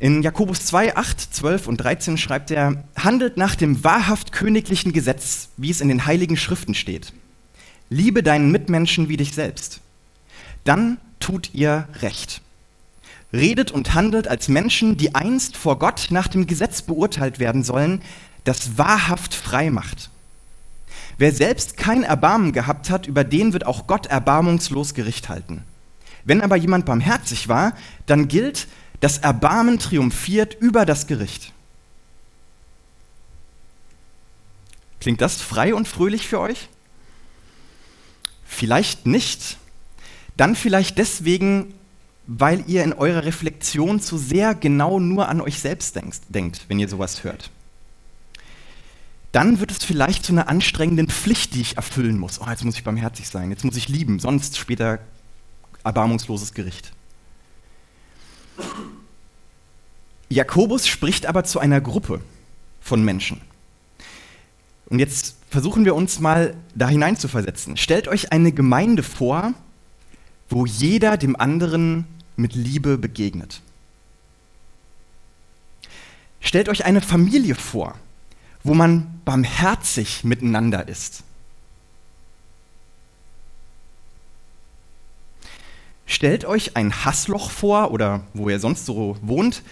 In 0.00 0.22
Jakobus 0.22 0.64
2, 0.66 0.96
8, 0.96 1.20
12 1.34 1.66
und 1.66 1.76
13 1.78 2.18
schreibt 2.18 2.50
er, 2.50 2.84
handelt 2.96 3.36
nach 3.36 3.56
dem 3.56 3.82
wahrhaft 3.82 4.32
königlichen 4.32 4.92
Gesetz, 4.92 5.48
wie 5.56 5.70
es 5.70 5.80
in 5.80 5.88
den 5.88 6.06
heiligen 6.06 6.36
Schriften 6.36 6.74
steht. 6.74 7.12
Liebe 7.90 8.22
deinen 8.22 8.50
Mitmenschen 8.50 9.08
wie 9.08 9.16
dich 9.16 9.34
selbst. 9.34 9.80
Dann 10.64 10.98
tut 11.20 11.54
ihr 11.54 11.88
Recht. 12.00 12.42
Redet 13.32 13.70
und 13.70 13.94
handelt 13.94 14.28
als 14.28 14.48
Menschen, 14.48 14.96
die 14.96 15.14
einst 15.14 15.56
vor 15.56 15.78
Gott 15.78 16.08
nach 16.10 16.28
dem 16.28 16.46
Gesetz 16.46 16.82
beurteilt 16.82 17.38
werden 17.38 17.62
sollen, 17.62 18.02
das 18.44 18.78
wahrhaft 18.78 19.34
frei 19.34 19.70
macht. 19.70 20.10
Wer 21.18 21.32
selbst 21.32 21.76
kein 21.76 22.04
Erbarmen 22.04 22.52
gehabt 22.52 22.90
hat, 22.90 23.06
über 23.06 23.24
den 23.24 23.52
wird 23.52 23.66
auch 23.66 23.86
Gott 23.86 24.06
erbarmungslos 24.06 24.94
Gericht 24.94 25.28
halten. 25.28 25.64
Wenn 26.24 26.40
aber 26.40 26.56
jemand 26.56 26.86
barmherzig 26.86 27.48
war, 27.48 27.76
dann 28.06 28.28
gilt, 28.28 28.68
das 29.00 29.18
Erbarmen 29.18 29.78
triumphiert 29.78 30.56
über 30.60 30.86
das 30.86 31.06
Gericht. 31.06 31.52
Klingt 35.00 35.20
das 35.20 35.40
frei 35.40 35.74
und 35.74 35.86
fröhlich 35.86 36.26
für 36.26 36.40
euch? 36.40 36.68
Vielleicht 38.48 39.06
nicht. 39.06 39.58
Dann 40.36 40.56
vielleicht 40.56 40.98
deswegen, 40.98 41.74
weil 42.26 42.64
ihr 42.66 42.82
in 42.82 42.94
eurer 42.94 43.24
Reflexion 43.24 44.00
zu 44.00 44.16
sehr 44.16 44.54
genau 44.54 44.98
nur 44.98 45.28
an 45.28 45.40
euch 45.40 45.60
selbst 45.60 45.96
denkt, 46.28 46.64
wenn 46.66 46.80
ihr 46.80 46.88
sowas 46.88 47.22
hört. 47.22 47.50
Dann 49.30 49.60
wird 49.60 49.70
es 49.70 49.84
vielleicht 49.84 50.24
zu 50.24 50.32
einer 50.32 50.48
anstrengenden 50.48 51.08
Pflicht, 51.08 51.54
die 51.54 51.60
ich 51.60 51.76
erfüllen 51.76 52.18
muss. 52.18 52.40
Oh, 52.40 52.46
jetzt 52.48 52.64
muss 52.64 52.74
ich 52.76 52.84
barmherzig 52.84 53.28
sein, 53.28 53.50
jetzt 53.50 53.64
muss 53.64 53.76
ich 53.76 53.88
lieben, 53.88 54.18
sonst 54.18 54.56
später 54.56 54.98
erbarmungsloses 55.84 56.54
Gericht. 56.54 56.92
Jakobus 60.30 60.88
spricht 60.88 61.26
aber 61.26 61.44
zu 61.44 61.60
einer 61.60 61.80
Gruppe 61.80 62.22
von 62.80 63.04
Menschen. 63.04 63.40
Und 64.88 64.98
jetzt 64.98 65.36
versuchen 65.50 65.84
wir 65.84 65.94
uns 65.94 66.20
mal 66.20 66.54
da 66.74 66.88
hinein 66.88 67.16
zu 67.16 67.28
versetzen. 67.28 67.76
Stellt 67.76 68.08
euch 68.08 68.32
eine 68.32 68.52
Gemeinde 68.52 69.02
vor, 69.02 69.52
wo 70.48 70.64
jeder 70.64 71.16
dem 71.16 71.36
anderen 71.36 72.06
mit 72.36 72.54
Liebe 72.54 72.96
begegnet. 72.96 73.60
Stellt 76.40 76.68
euch 76.68 76.84
eine 76.84 77.00
Familie 77.00 77.54
vor, 77.54 77.94
wo 78.62 78.74
man 78.74 79.20
barmherzig 79.24 80.24
miteinander 80.24 80.88
ist. 80.88 81.24
Stellt 86.06 86.46
euch 86.46 86.76
ein 86.76 87.04
Hassloch 87.04 87.50
vor 87.50 87.90
oder 87.90 88.22
wo 88.32 88.48
ihr 88.48 88.60
sonst 88.60 88.86
so 88.86 89.18
wohnt, 89.20 89.62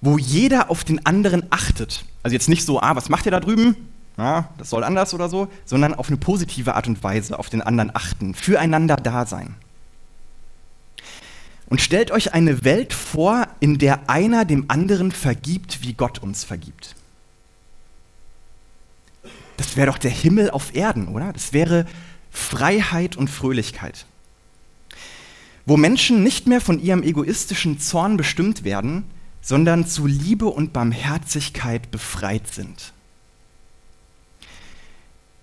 wo 0.00 0.16
jeder 0.16 0.70
auf 0.70 0.84
den 0.84 1.04
anderen 1.04 1.44
achtet. 1.50 2.04
Also 2.22 2.32
jetzt 2.32 2.48
nicht 2.48 2.64
so, 2.64 2.80
ah, 2.80 2.96
was 2.96 3.10
macht 3.10 3.26
ihr 3.26 3.32
da 3.32 3.40
drüben? 3.40 3.91
Ja, 4.18 4.50
das 4.58 4.70
soll 4.70 4.84
anders 4.84 5.14
oder 5.14 5.28
so, 5.28 5.48
sondern 5.64 5.94
auf 5.94 6.08
eine 6.08 6.18
positive 6.18 6.74
Art 6.74 6.86
und 6.86 7.02
Weise 7.02 7.38
auf 7.38 7.48
den 7.48 7.62
anderen 7.62 7.94
achten, 7.94 8.34
füreinander 8.34 8.96
da 8.96 9.26
sein. 9.26 9.54
Und 11.66 11.80
stellt 11.80 12.10
euch 12.10 12.34
eine 12.34 12.64
Welt 12.64 12.92
vor, 12.92 13.46
in 13.60 13.78
der 13.78 14.10
einer 14.10 14.44
dem 14.44 14.66
anderen 14.68 15.10
vergibt, 15.10 15.82
wie 15.82 15.94
Gott 15.94 16.18
uns 16.18 16.44
vergibt. 16.44 16.94
Das 19.56 19.76
wäre 19.76 19.86
doch 19.86 19.98
der 19.98 20.10
Himmel 20.10 20.50
auf 20.50 20.74
Erden, 20.74 21.08
oder? 21.08 21.32
Das 21.32 21.54
wäre 21.54 21.86
Freiheit 22.30 23.16
und 23.16 23.30
Fröhlichkeit. 23.30 24.04
Wo 25.64 25.76
Menschen 25.76 26.22
nicht 26.22 26.46
mehr 26.46 26.60
von 26.60 26.78
ihrem 26.78 27.02
egoistischen 27.02 27.78
Zorn 27.78 28.16
bestimmt 28.16 28.64
werden, 28.64 29.04
sondern 29.40 29.86
zu 29.86 30.06
Liebe 30.06 30.46
und 30.46 30.72
Barmherzigkeit 30.72 31.90
befreit 31.90 32.48
sind. 32.48 32.92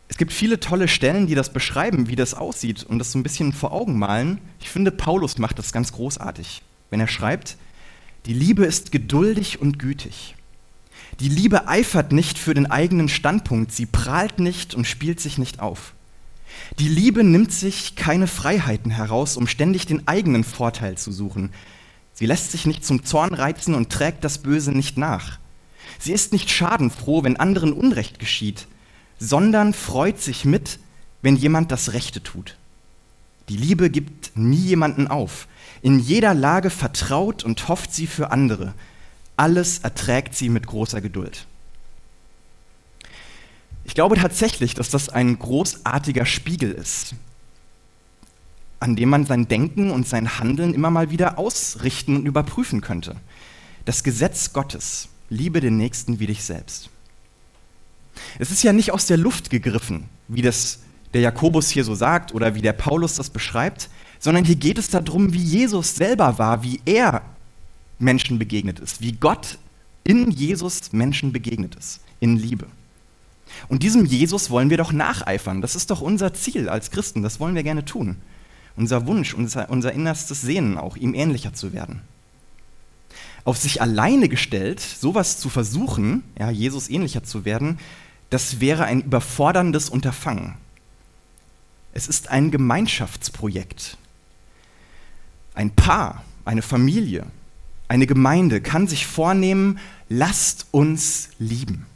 Es 0.09 0.17
gibt 0.17 0.33
viele 0.33 0.59
tolle 0.59 0.87
Stellen, 0.87 1.27
die 1.27 1.35
das 1.35 1.53
beschreiben, 1.53 2.09
wie 2.09 2.15
das 2.15 2.33
aussieht 2.33 2.83
und 2.83 2.99
das 2.99 3.11
so 3.11 3.19
ein 3.19 3.23
bisschen 3.23 3.53
vor 3.53 3.71
Augen 3.71 3.97
malen. 3.97 4.41
Ich 4.59 4.69
finde, 4.69 4.91
Paulus 4.91 5.37
macht 5.37 5.59
das 5.59 5.71
ganz 5.71 5.93
großartig, 5.93 6.63
wenn 6.89 6.99
er 6.99 7.07
schreibt, 7.07 7.57
die 8.25 8.33
Liebe 8.33 8.65
ist 8.65 8.91
geduldig 8.91 9.61
und 9.61 9.79
gütig. 9.79 10.35
Die 11.19 11.29
Liebe 11.29 11.67
eifert 11.67 12.11
nicht 12.11 12.37
für 12.37 12.53
den 12.53 12.69
eigenen 12.69 13.07
Standpunkt, 13.07 13.71
sie 13.71 13.85
prahlt 13.85 14.39
nicht 14.39 14.73
und 14.73 14.85
spielt 14.85 15.19
sich 15.19 15.37
nicht 15.37 15.59
auf. 15.59 15.93
Die 16.79 16.89
Liebe 16.89 17.23
nimmt 17.23 17.53
sich 17.53 17.95
keine 17.95 18.27
Freiheiten 18.27 18.91
heraus, 18.91 19.37
um 19.37 19.47
ständig 19.47 19.85
den 19.85 20.07
eigenen 20.07 20.43
Vorteil 20.43 20.97
zu 20.97 21.11
suchen. 21.11 21.51
Sie 22.13 22.25
lässt 22.25 22.51
sich 22.51 22.65
nicht 22.65 22.83
zum 22.83 23.05
Zorn 23.05 23.33
reizen 23.33 23.75
und 23.75 23.91
trägt 23.91 24.23
das 24.23 24.39
Böse 24.39 24.71
nicht 24.71 24.97
nach. 24.97 25.37
Sie 25.99 26.13
ist 26.13 26.33
nicht 26.33 26.49
schadenfroh, 26.49 27.23
wenn 27.23 27.37
anderen 27.37 27.73
Unrecht 27.73 28.19
geschieht, 28.19 28.67
sondern 29.19 29.73
freut 29.73 30.19
sich 30.21 30.45
mit, 30.45 30.79
wenn 31.21 31.35
jemand 31.35 31.71
das 31.71 31.93
Rechte 31.93 32.23
tut. 32.23 32.55
Die 33.49 33.57
Liebe 33.57 33.89
gibt 33.89 34.31
nie 34.35 34.55
jemanden 34.55 35.07
auf. 35.07 35.47
In 35.81 35.99
jeder 35.99 36.33
Lage 36.33 36.69
vertraut 36.69 37.43
und 37.43 37.67
hofft 37.67 37.93
sie 37.93 38.07
für 38.07 38.31
andere. 38.31 38.73
Alles 39.35 39.79
erträgt 39.79 40.35
sie 40.35 40.49
mit 40.49 40.67
großer 40.67 41.01
Geduld. 41.01 41.45
Ich 43.85 43.95
glaube 43.95 44.17
tatsächlich, 44.17 44.75
dass 44.75 44.89
das 44.89 45.09
ein 45.09 45.39
großartiger 45.39 46.25
Spiegel 46.25 46.71
ist, 46.71 47.15
an 48.79 48.95
dem 48.95 49.09
man 49.09 49.25
sein 49.25 49.47
Denken 49.47 49.89
und 49.89 50.07
sein 50.07 50.39
Handeln 50.39 50.73
immer 50.73 50.91
mal 50.91 51.09
wieder 51.09 51.39
ausrichten 51.39 52.15
und 52.17 52.25
überprüfen 52.27 52.81
könnte. 52.81 53.15
Das 53.85 54.03
Gesetz 54.03 54.53
Gottes, 54.53 55.09
liebe 55.29 55.59
den 55.59 55.77
Nächsten 55.77 56.19
wie 56.19 56.27
dich 56.27 56.43
selbst. 56.43 56.89
Es 58.37 58.51
ist 58.51 58.63
ja 58.63 58.73
nicht 58.73 58.91
aus 58.91 59.05
der 59.05 59.17
Luft 59.17 59.49
gegriffen, 59.49 60.05
wie 60.27 60.41
das 60.41 60.79
der 61.13 61.21
Jakobus 61.21 61.69
hier 61.69 61.83
so 61.83 61.95
sagt 61.95 62.33
oder 62.33 62.55
wie 62.55 62.61
der 62.61 62.73
Paulus 62.73 63.15
das 63.15 63.29
beschreibt, 63.29 63.89
sondern 64.19 64.45
hier 64.45 64.55
geht 64.55 64.77
es 64.77 64.89
darum, 64.89 65.33
wie 65.33 65.41
Jesus 65.41 65.95
selber 65.95 66.37
war, 66.37 66.63
wie 66.63 66.81
er 66.85 67.21
Menschen 67.97 68.37
begegnet 68.37 68.79
ist, 68.79 69.01
wie 69.01 69.13
Gott 69.13 69.57
in 70.03 70.29
Jesus 70.31 70.93
Menschen 70.93 71.31
begegnet 71.31 71.75
ist, 71.75 72.01
in 72.19 72.37
Liebe. 72.37 72.67
Und 73.67 73.81
diesem 73.81 74.05
Jesus 74.05 74.49
wollen 74.49 74.69
wir 74.69 74.77
doch 74.77 74.91
nacheifern. 74.91 75.61
Das 75.61 75.75
ist 75.75 75.89
doch 75.89 76.01
unser 76.01 76.33
Ziel 76.33 76.69
als 76.69 76.91
Christen, 76.91 77.23
das 77.23 77.39
wollen 77.39 77.55
wir 77.55 77.63
gerne 77.63 77.85
tun 77.85 78.17
unser 78.79 79.05
Wunsch, 79.05 79.33
unser, 79.33 79.69
unser 79.69 79.91
innerstes 79.91 80.41
Sehnen 80.41 80.77
auch, 80.77 80.95
ihm 80.95 81.13
ähnlicher 81.13 81.53
zu 81.53 81.73
werden. 81.73 82.01
Auf 83.43 83.57
sich 83.57 83.81
alleine 83.81 84.29
gestellt, 84.29 84.79
sowas 84.79 85.37
zu 85.37 85.49
versuchen, 85.49 86.23
ja, 86.39 86.49
Jesus 86.49 86.89
ähnlicher 86.89 87.23
zu 87.23 87.45
werden, 87.45 87.77
das 88.29 88.59
wäre 88.59 88.85
ein 88.85 89.01
überforderndes 89.01 89.89
Unterfangen. 89.89 90.55
Es 91.93 92.07
ist 92.07 92.29
ein 92.29 92.51
Gemeinschaftsprojekt. 92.51 93.97
Ein 95.55 95.71
Paar, 95.71 96.23
eine 96.45 96.61
Familie, 96.61 97.25
eine 97.87 98.05
Gemeinde 98.05 98.61
kann 98.61 98.87
sich 98.87 99.07
vornehmen, 99.07 99.79
lasst 100.09 100.67
uns 100.71 101.29
lieben. 101.39 101.87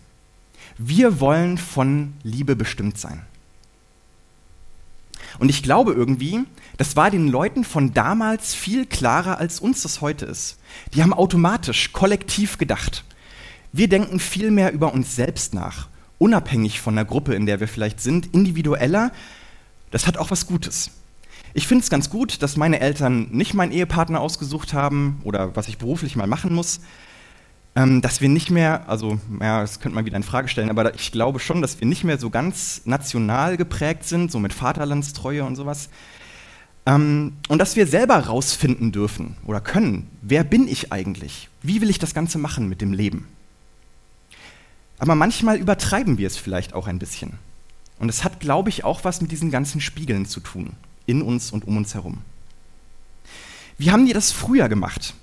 Wir 0.78 1.20
wollen 1.20 1.58
von 1.58 2.14
Liebe 2.24 2.56
bestimmt 2.56 2.98
sein. 2.98 3.22
Und 5.40 5.50
ich 5.50 5.64
glaube 5.64 5.94
irgendwie, 5.94 6.42
das 6.78 6.96
war 6.96 7.12
den 7.12 7.28
Leuten 7.28 7.64
von 7.64 7.94
damals 7.94 8.54
viel 8.54 8.86
klarer, 8.86 9.38
als 9.38 9.60
uns 9.60 9.84
das 9.84 10.02
heute 10.02 10.26
ist. 10.26 10.58
Die 10.94 11.02
haben 11.04 11.14
automatisch, 11.14 11.92
kollektiv 11.94 12.58
gedacht. 12.58 13.04
Wir 13.72 13.88
denken 13.88 14.20
viel 14.20 14.52
mehr 14.52 14.72
über 14.74 14.94
uns 14.94 15.16
selbst 15.16 15.54
nach, 15.54 15.88
unabhängig 16.18 16.82
von 16.82 16.96
der 16.96 17.06
Gruppe, 17.06 17.36
in 17.36 17.46
der 17.46 17.60
wir 17.60 17.68
vielleicht 17.68 18.02
sind, 18.02 18.34
individueller. 18.34 19.12
Das 19.92 20.08
hat 20.08 20.18
auch 20.18 20.32
was 20.32 20.48
Gutes. 20.48 20.92
Ich 21.54 21.68
finde 21.68 21.84
es 21.84 21.90
ganz 21.90 22.10
gut, 22.10 22.42
dass 22.42 22.58
meine 22.58 22.80
Eltern 22.80 23.28
nicht 23.32 23.54
meinen 23.54 23.72
Ehepartner 23.72 24.20
ausgesucht 24.20 24.74
haben 24.74 25.22
oder 25.24 25.56
was 25.56 25.68
ich 25.68 25.78
beruflich 25.78 26.16
mal 26.16 26.26
machen 26.26 26.54
muss, 26.56 26.82
ähm, 27.76 28.02
dass 28.02 28.22
wir 28.22 28.30
nicht 28.30 28.50
mehr, 28.50 28.90
also 28.90 29.20
ja, 29.40 29.62
das 29.62 29.80
könnte 29.80 29.96
man 29.96 30.06
wieder 30.06 30.18
in 30.18 30.24
Frage 30.24 30.48
stellen, 30.48 30.70
aber 30.70 30.96
ich 30.96 31.12
glaube 31.12 31.40
schon, 31.40 31.62
dass 31.62 31.80
wir 31.80 31.88
nicht 31.88 32.04
mehr 32.04 32.18
so 32.18 32.30
ganz 32.30 32.82
national 32.86 33.58
geprägt 33.58 34.06
sind, 34.06 34.32
so 34.32 34.40
mit 34.40 34.54
Vaterlandstreue 34.54 35.44
und 35.44 35.56
sowas. 35.56 35.90
Ähm, 36.86 37.34
und 37.48 37.60
dass 37.60 37.76
wir 37.76 37.88
selber 37.88 38.18
rausfinden 38.18 38.92
dürfen 38.92 39.38
oder 39.46 39.62
können, 39.62 40.10
wer 40.22 40.44
bin 40.44 40.68
ich 40.68 40.92
eigentlich? 40.92 41.50
Wie 41.62 41.82
will 41.82 41.90
ich 41.90 42.00
das 42.00 42.14
Ganze 42.14 42.38
machen 42.38 42.68
mit 42.68 42.82
dem 42.82 42.94
Leben? 42.94 43.28
Aber 45.00 45.16
manchmal 45.16 45.58
übertreiben 45.58 46.18
wir 46.18 46.28
es 46.28 46.38
vielleicht 46.38 46.74
auch 46.74 46.88
ein 46.88 47.00
bisschen. 47.00 47.34
Und 48.00 48.10
es 48.10 48.24
hat, 48.24 48.40
glaube 48.40 48.70
ich, 48.70 48.84
auch 48.84 49.04
was 49.04 49.22
mit 49.22 49.32
diesen 49.32 49.52
ganzen 49.52 49.82
Spiegeln 49.82 50.26
zu 50.26 50.40
tun, 50.40 50.74
in 51.06 51.22
uns 51.22 51.52
und 51.52 51.66
um 51.68 51.78
uns 51.78 51.94
herum. 51.94 52.22
Wie 53.78 53.92
haben 53.92 54.06
die 54.06 54.14
das 54.14 54.32
früher 54.32 54.70
gemacht? 54.70 55.14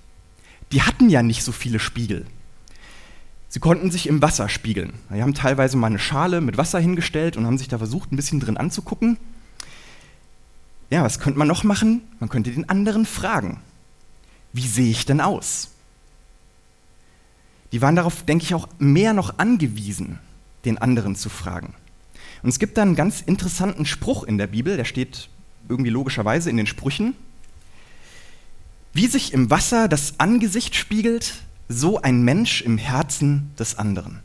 Die 0.73 0.83
hatten 0.83 1.11
ja 1.11 1.23
nicht 1.23 1.43
so 1.43 1.53
viele 1.53 1.79
Spiegel. 1.79 2.27
Sie 3.49 3.59
konnten 3.59 3.91
sich 3.91 4.07
im 4.07 4.23
Wasser 4.23 4.49
spiegeln. 4.49 4.93
Die 5.13 5.21
haben 5.21 5.35
teilweise 5.35 5.77
mal 5.77 5.89
eine 5.89 5.99
Schale 5.99 6.41
mit 6.41 6.57
Wasser 6.57 6.79
hingestellt 6.79 7.37
und 7.37 7.47
haben 7.47 7.59
sich 7.59 7.69
da 7.69 7.79
versucht, 7.79 8.13
ein 8.13 8.17
bisschen 8.17 8.39
drin 8.39 8.57
anzugucken. 8.57 9.19
Ja, 10.89 11.03
was 11.03 11.19
könnte 11.19 11.39
man 11.39 11.49
noch 11.49 11.65
machen? 11.65 12.03
Man 12.21 12.29
könnte 12.29 12.51
den 12.51 12.69
anderen 12.69 13.07
fragen. 13.07 13.61
Wie 14.53 14.67
sehe 14.67 14.91
ich 14.91 15.05
denn 15.05 15.21
aus? 15.21 15.71
Die 17.73 17.81
waren 17.81 17.97
darauf, 17.97 18.25
denke 18.25 18.45
ich, 18.45 18.55
auch 18.55 18.69
mehr 18.79 19.13
noch 19.13 19.39
angewiesen, 19.39 20.19
den 20.65 20.79
anderen 20.79 21.15
zu 21.15 21.29
fragen. 21.29 21.75
Und 22.43 22.49
es 22.49 22.59
gibt 22.59 22.77
da 22.77 22.83
einen 22.83 22.97
ganz 22.97 23.21
interessanten 23.21 23.87
Spruch 23.87 24.25
in 24.25 24.39
der 24.39 24.47
Bibel, 24.47 24.77
der 24.77 24.85
steht 24.85 25.29
irgendwie 25.69 25.91
logischerweise 25.91 26.51
in 26.51 26.57
den 26.57 26.67
Sprüchen. 26.67 27.15
Wie 28.93 29.07
sich 29.07 29.33
im 29.33 29.51
Wasser 29.51 29.89
das 29.89 30.19
Angesicht 30.19 30.75
spiegelt, 30.75 31.35
so 31.69 32.03
ein 32.03 32.23
Mensch 32.23 32.63
im 32.63 32.79
Herzen 32.79 33.53
des 33.59 33.79
anderen. 33.79 34.21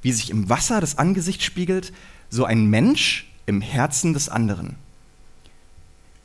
Wie 0.00 0.12
sich 0.12 0.30
im 0.30 0.48
Wasser 0.48 0.80
das 0.80 0.96
Angesicht 0.96 1.42
spiegelt, 1.42 1.92
so 2.30 2.44
ein 2.44 2.66
Mensch 2.66 3.30
im 3.44 3.60
Herzen 3.60 4.14
des 4.14 4.28
anderen. 4.28 4.76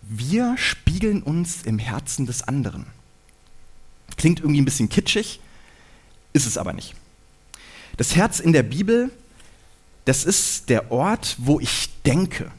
Wir 0.01 0.55
spiegeln 0.57 1.21
uns 1.21 1.63
im 1.63 1.79
Herzen 1.79 2.25
des 2.25 2.43
anderen. 2.43 2.85
Klingt 4.17 4.39
irgendwie 4.39 4.61
ein 4.61 4.65
bisschen 4.65 4.89
kitschig, 4.89 5.39
ist 6.33 6.45
es 6.45 6.57
aber 6.57 6.73
nicht. 6.73 6.95
Das 7.97 8.15
Herz 8.15 8.39
in 8.39 8.53
der 8.53 8.63
Bibel, 8.63 9.11
das 10.05 10.23
ist 10.23 10.69
der 10.69 10.91
Ort, 10.91 11.35
wo 11.39 11.59
ich 11.59 11.89
denke, 12.05 12.51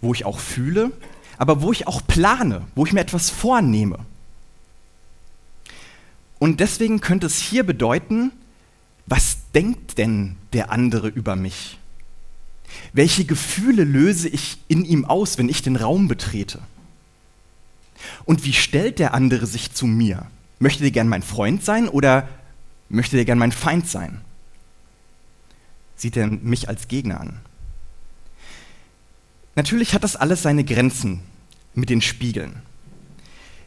wo 0.00 0.12
ich 0.12 0.24
auch 0.24 0.38
fühle, 0.38 0.92
aber 1.38 1.62
wo 1.62 1.72
ich 1.72 1.86
auch 1.86 2.06
plane, 2.06 2.66
wo 2.74 2.84
ich 2.86 2.92
mir 2.92 3.00
etwas 3.00 3.30
vornehme. 3.30 3.98
Und 6.38 6.60
deswegen 6.60 7.00
könnte 7.00 7.26
es 7.26 7.38
hier 7.38 7.64
bedeuten, 7.64 8.32
was 9.06 9.38
denkt 9.54 9.98
denn 9.98 10.36
der 10.52 10.70
andere 10.70 11.08
über 11.08 11.36
mich? 11.36 11.78
Welche 12.92 13.24
Gefühle 13.24 13.84
löse 13.84 14.28
ich 14.28 14.58
in 14.68 14.84
ihm 14.84 15.04
aus, 15.04 15.38
wenn 15.38 15.48
ich 15.48 15.62
den 15.62 15.76
Raum 15.76 16.08
betrete? 16.08 16.60
Und 18.24 18.44
wie 18.44 18.52
stellt 18.52 18.98
der 18.98 19.14
andere 19.14 19.46
sich 19.46 19.72
zu 19.72 19.86
mir? 19.86 20.26
Möchte 20.58 20.82
der 20.82 20.90
gern 20.90 21.08
mein 21.08 21.22
Freund 21.22 21.64
sein 21.64 21.88
oder 21.88 22.28
möchte 22.88 23.16
der 23.16 23.24
gern 23.24 23.38
mein 23.38 23.52
Feind 23.52 23.88
sein? 23.88 24.20
Sieht 25.96 26.16
er 26.16 26.26
mich 26.26 26.68
als 26.68 26.88
Gegner 26.88 27.20
an? 27.20 27.40
Natürlich 29.54 29.94
hat 29.94 30.04
das 30.04 30.16
alles 30.16 30.42
seine 30.42 30.64
Grenzen 30.64 31.22
mit 31.74 31.88
den 31.88 32.02
Spiegeln. 32.02 32.62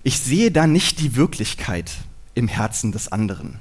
Ich 0.03 0.19
sehe 0.19 0.51
da 0.51 0.67
nicht 0.67 0.99
die 0.99 1.15
Wirklichkeit, 1.15 1.91
im 2.35 2.47
Herzen 2.47 2.91
des 2.91 3.11
anderen. 3.11 3.59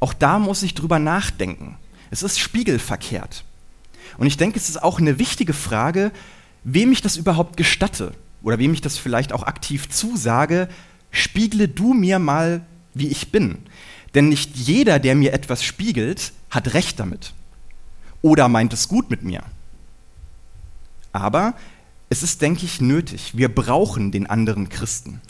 Auch 0.00 0.14
da 0.14 0.38
muss 0.38 0.62
ich 0.62 0.74
drüber 0.74 0.98
nachdenken. 0.98 1.76
Es 2.10 2.22
ist 2.22 2.38
spiegelverkehrt. 2.38 3.44
Und 4.18 4.26
ich 4.26 4.36
denke, 4.36 4.58
es 4.58 4.68
ist 4.68 4.82
auch 4.82 4.98
eine 4.98 5.18
wichtige 5.18 5.52
Frage, 5.52 6.12
wem 6.62 6.92
ich 6.92 7.02
das 7.02 7.16
überhaupt 7.16 7.56
gestatte 7.56 8.12
oder 8.42 8.58
wem 8.58 8.72
ich 8.72 8.80
das 8.80 8.98
vielleicht 8.98 9.32
auch 9.32 9.42
aktiv 9.42 9.88
zusage, 9.88 10.68
spiegle 11.14 11.68
du 11.68 11.94
mir 11.94 12.18
mal, 12.18 12.64
wie 12.92 13.08
ich 13.08 13.32
bin. 13.32 13.58
Denn 14.14 14.28
nicht 14.28 14.56
jeder, 14.56 14.98
der 14.98 15.14
mir 15.14 15.32
etwas 15.32 15.64
spiegelt, 15.64 16.32
hat 16.50 16.74
recht 16.74 17.00
damit 17.00 17.32
oder 18.22 18.48
meint 18.48 18.72
es 18.72 18.88
gut 18.88 19.10
mit 19.10 19.22
mir. 19.22 19.42
Aber 21.12 21.54
es 22.08 22.22
ist, 22.22 22.42
denke 22.42 22.64
ich, 22.64 22.80
nötig. 22.80 23.36
Wir 23.36 23.54
brauchen 23.54 24.12
den 24.12 24.26
anderen 24.28 24.68
Christen. 24.68 25.20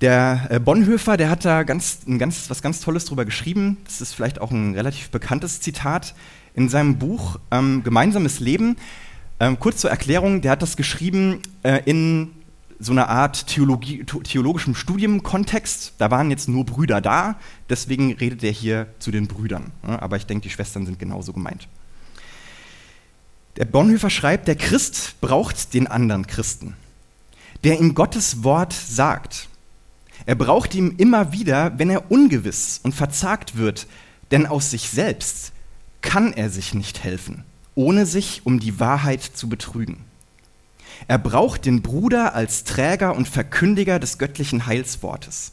Der 0.00 0.48
äh, 0.50 0.58
Bonhoeffer, 0.58 1.16
der 1.16 1.30
hat 1.30 1.44
da 1.44 1.62
ganz, 1.62 2.00
ein 2.06 2.18
ganz, 2.18 2.50
was 2.50 2.62
ganz 2.62 2.80
Tolles 2.80 3.06
drüber 3.06 3.24
geschrieben. 3.24 3.78
Das 3.84 4.00
ist 4.00 4.12
vielleicht 4.12 4.40
auch 4.40 4.50
ein 4.50 4.74
relativ 4.74 5.10
bekanntes 5.10 5.60
Zitat 5.60 6.14
in 6.54 6.68
seinem 6.68 6.98
Buch 6.98 7.38
ähm, 7.50 7.82
Gemeinsames 7.82 8.40
Leben. 8.40 8.76
Ähm, 9.38 9.58
kurz 9.60 9.78
zur 9.78 9.90
Erklärung, 9.90 10.42
der 10.42 10.50
hat 10.52 10.62
das 10.62 10.76
geschrieben 10.76 11.40
äh, 11.62 11.80
in 11.84 12.30
so 12.78 12.92
einer 12.92 13.08
Art 13.08 13.46
Theologie, 13.46 14.04
theologischem 14.04 14.74
Studienkontext. 14.74 15.94
Da 15.98 16.10
waren 16.10 16.30
jetzt 16.30 16.48
nur 16.48 16.64
Brüder 16.64 17.00
da, 17.00 17.36
deswegen 17.70 18.12
redet 18.12 18.42
er 18.44 18.52
hier 18.52 18.88
zu 18.98 19.10
den 19.10 19.26
Brüdern. 19.26 19.72
Ja, 19.86 20.00
aber 20.02 20.16
ich 20.16 20.26
denke, 20.26 20.42
die 20.42 20.50
Schwestern 20.50 20.86
sind 20.86 20.98
genauso 20.98 21.32
gemeint. 21.32 21.68
Der 23.56 23.64
Bonhoeffer 23.64 24.10
schreibt, 24.10 24.48
der 24.48 24.56
Christ 24.56 25.14
braucht 25.20 25.72
den 25.72 25.86
anderen 25.86 26.26
Christen, 26.26 26.74
der 27.64 27.80
ihm 27.80 27.94
Gottes 27.94 28.44
Wort 28.44 28.74
sagt 28.74 29.48
er 30.24 30.34
braucht 30.34 30.74
ihn 30.74 30.94
immer 30.96 31.32
wieder, 31.32 31.78
wenn 31.78 31.88
er 31.88 32.10
ungewiss 32.10 32.80
und 32.82 32.94
verzagt 32.94 33.56
wird, 33.56 33.86
denn 34.32 34.46
aus 34.46 34.70
sich 34.70 34.88
selbst 34.88 35.52
kann 36.00 36.32
er 36.32 36.50
sich 36.50 36.74
nicht 36.74 37.04
helfen, 37.04 37.44
ohne 37.76 38.06
sich 38.06 38.42
um 38.44 38.58
die 38.58 38.80
Wahrheit 38.80 39.22
zu 39.22 39.48
betrügen. 39.48 40.04
Er 41.08 41.18
braucht 41.18 41.66
den 41.66 41.82
Bruder 41.82 42.34
als 42.34 42.64
Träger 42.64 43.14
und 43.14 43.28
Verkündiger 43.28 43.98
des 43.98 44.18
göttlichen 44.18 44.66
Heilswortes. 44.66 45.52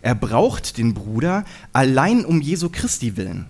Er 0.00 0.14
braucht 0.14 0.78
den 0.78 0.94
Bruder 0.94 1.44
allein 1.72 2.24
um 2.24 2.40
Jesu 2.40 2.68
Christi 2.68 3.16
willen. 3.16 3.46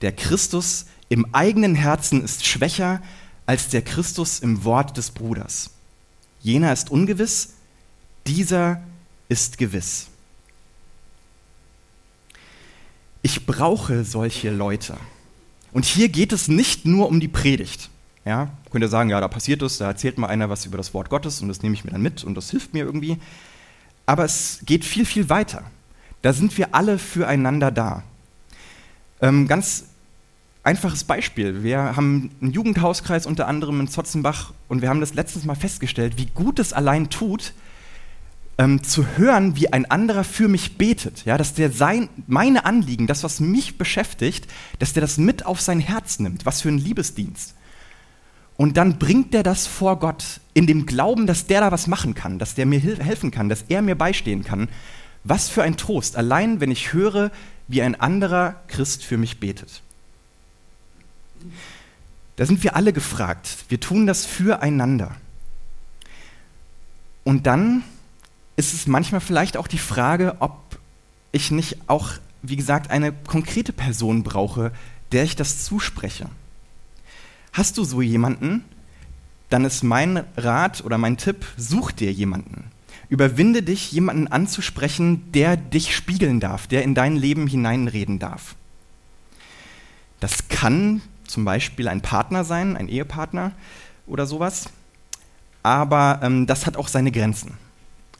Der 0.00 0.12
Christus 0.12 0.86
im 1.08 1.34
eigenen 1.34 1.74
Herzen 1.74 2.22
ist 2.22 2.44
schwächer 2.44 3.00
als 3.46 3.68
der 3.68 3.82
Christus 3.82 4.40
im 4.40 4.64
Wort 4.64 4.96
des 4.96 5.10
Bruders. 5.10 5.70
Jener 6.40 6.72
ist 6.72 6.90
ungewiss, 6.90 7.50
dieser 8.26 8.82
ist 9.28 9.58
gewiss. 9.58 10.08
Ich 13.22 13.46
brauche 13.46 14.04
solche 14.04 14.50
Leute. 14.50 14.96
Und 15.72 15.86
hier 15.86 16.08
geht 16.10 16.32
es 16.32 16.48
nicht 16.48 16.84
nur 16.84 17.08
um 17.08 17.20
die 17.20 17.28
Predigt. 17.28 17.88
Ja, 18.24 18.48
könnt 18.70 18.82
ihr 18.82 18.88
sagen, 18.88 19.10
ja, 19.10 19.20
da 19.20 19.28
passiert 19.28 19.60
es, 19.62 19.78
da 19.78 19.86
erzählt 19.86 20.16
mal 20.16 20.28
einer 20.28 20.48
was 20.48 20.64
über 20.64 20.78
das 20.78 20.94
Wort 20.94 21.10
Gottes 21.10 21.42
und 21.42 21.48
das 21.48 21.62
nehme 21.62 21.74
ich 21.74 21.84
mir 21.84 21.90
dann 21.90 22.00
mit 22.02 22.24
und 22.24 22.34
das 22.34 22.50
hilft 22.50 22.72
mir 22.72 22.84
irgendwie. 22.84 23.18
Aber 24.06 24.24
es 24.24 24.60
geht 24.64 24.84
viel, 24.84 25.04
viel 25.04 25.28
weiter. 25.28 25.62
Da 26.22 26.32
sind 26.32 26.56
wir 26.56 26.74
alle 26.74 26.98
füreinander 26.98 27.70
da. 27.70 28.02
Ähm, 29.20 29.46
ganz 29.46 29.84
einfaches 30.62 31.04
Beispiel. 31.04 31.62
Wir 31.62 31.96
haben 31.96 32.30
einen 32.40 32.52
Jugendhauskreis 32.52 33.26
unter 33.26 33.46
anderem 33.46 33.80
in 33.80 33.88
Zotzenbach 33.88 34.54
und 34.68 34.80
wir 34.80 34.88
haben 34.88 35.00
das 35.00 35.14
letztens 35.14 35.44
mal 35.44 35.54
festgestellt, 35.54 36.16
wie 36.16 36.26
gut 36.26 36.58
es 36.58 36.72
allein 36.72 37.10
tut, 37.10 37.52
ähm, 38.56 38.82
zu 38.82 39.06
hören, 39.18 39.56
wie 39.56 39.72
ein 39.72 39.90
anderer 39.90 40.24
für 40.24 40.48
mich 40.48 40.78
betet, 40.78 41.24
ja, 41.24 41.36
dass 41.36 41.54
der 41.54 41.70
sein, 41.70 42.08
meine 42.26 42.64
Anliegen, 42.64 43.06
das, 43.06 43.24
was 43.24 43.40
mich 43.40 43.76
beschäftigt, 43.76 44.46
dass 44.78 44.92
der 44.92 45.02
das 45.02 45.18
mit 45.18 45.44
auf 45.44 45.60
sein 45.60 45.80
Herz 45.80 46.18
nimmt. 46.18 46.46
Was 46.46 46.62
für 46.62 46.68
ein 46.68 46.78
Liebesdienst. 46.78 47.54
Und 48.56 48.76
dann 48.76 48.98
bringt 48.98 49.34
der 49.34 49.42
das 49.42 49.66
vor 49.66 49.98
Gott 49.98 50.40
in 50.52 50.66
dem 50.66 50.86
Glauben, 50.86 51.26
dass 51.26 51.46
der 51.46 51.60
da 51.60 51.72
was 51.72 51.86
machen 51.86 52.14
kann, 52.14 52.38
dass 52.38 52.54
der 52.54 52.66
mir 52.66 52.80
helfen 52.80 53.30
kann, 53.30 53.48
dass 53.48 53.64
er 53.68 53.82
mir 53.82 53.96
beistehen 53.96 54.44
kann. 54.44 54.68
Was 55.24 55.48
für 55.48 55.62
ein 55.62 55.76
Trost, 55.76 56.16
allein 56.16 56.60
wenn 56.60 56.70
ich 56.70 56.92
höre, 56.92 57.30
wie 57.66 57.82
ein 57.82 58.00
anderer 58.00 58.62
Christ 58.68 59.04
für 59.04 59.16
mich 59.16 59.40
betet. 59.40 59.82
Da 62.36 62.46
sind 62.46 62.62
wir 62.62 62.76
alle 62.76 62.92
gefragt. 62.92 63.64
Wir 63.68 63.80
tun 63.80 64.06
das 64.06 64.26
füreinander. 64.26 65.16
Und 67.24 67.46
dann 67.46 67.82
ist 68.56 68.74
es 68.74 68.86
manchmal 68.86 69.20
vielleicht 69.20 69.56
auch 69.56 69.66
die 69.66 69.78
Frage, 69.78 70.36
ob 70.40 70.78
ich 71.32 71.50
nicht 71.50 71.78
auch, 71.88 72.12
wie 72.42 72.56
gesagt, 72.56 72.90
eine 72.90 73.12
konkrete 73.12 73.72
Person 73.72 74.22
brauche, 74.22 74.72
der 75.10 75.24
ich 75.24 75.36
das 75.36 75.64
zuspreche. 75.64 76.28
Hast 77.54 77.78
du 77.78 77.84
so 77.84 78.02
jemanden, 78.02 78.64
dann 79.48 79.64
ist 79.64 79.84
mein 79.84 80.24
Rat 80.36 80.84
oder 80.84 80.98
mein 80.98 81.16
Tipp, 81.16 81.46
such 81.56 81.92
dir 81.92 82.12
jemanden. 82.12 82.64
Überwinde 83.08 83.62
dich, 83.62 83.92
jemanden 83.92 84.26
anzusprechen, 84.26 85.30
der 85.30 85.56
dich 85.56 85.94
spiegeln 85.94 86.40
darf, 86.40 86.66
der 86.66 86.82
in 86.82 86.96
dein 86.96 87.14
Leben 87.14 87.46
hineinreden 87.46 88.18
darf. 88.18 88.56
Das 90.18 90.48
kann 90.48 91.00
zum 91.28 91.44
Beispiel 91.44 91.86
ein 91.86 92.00
Partner 92.00 92.42
sein, 92.42 92.76
ein 92.76 92.88
Ehepartner 92.88 93.52
oder 94.08 94.26
sowas, 94.26 94.64
aber 95.62 96.18
ähm, 96.24 96.48
das 96.48 96.66
hat 96.66 96.76
auch 96.76 96.88
seine 96.88 97.12
Grenzen. 97.12 97.52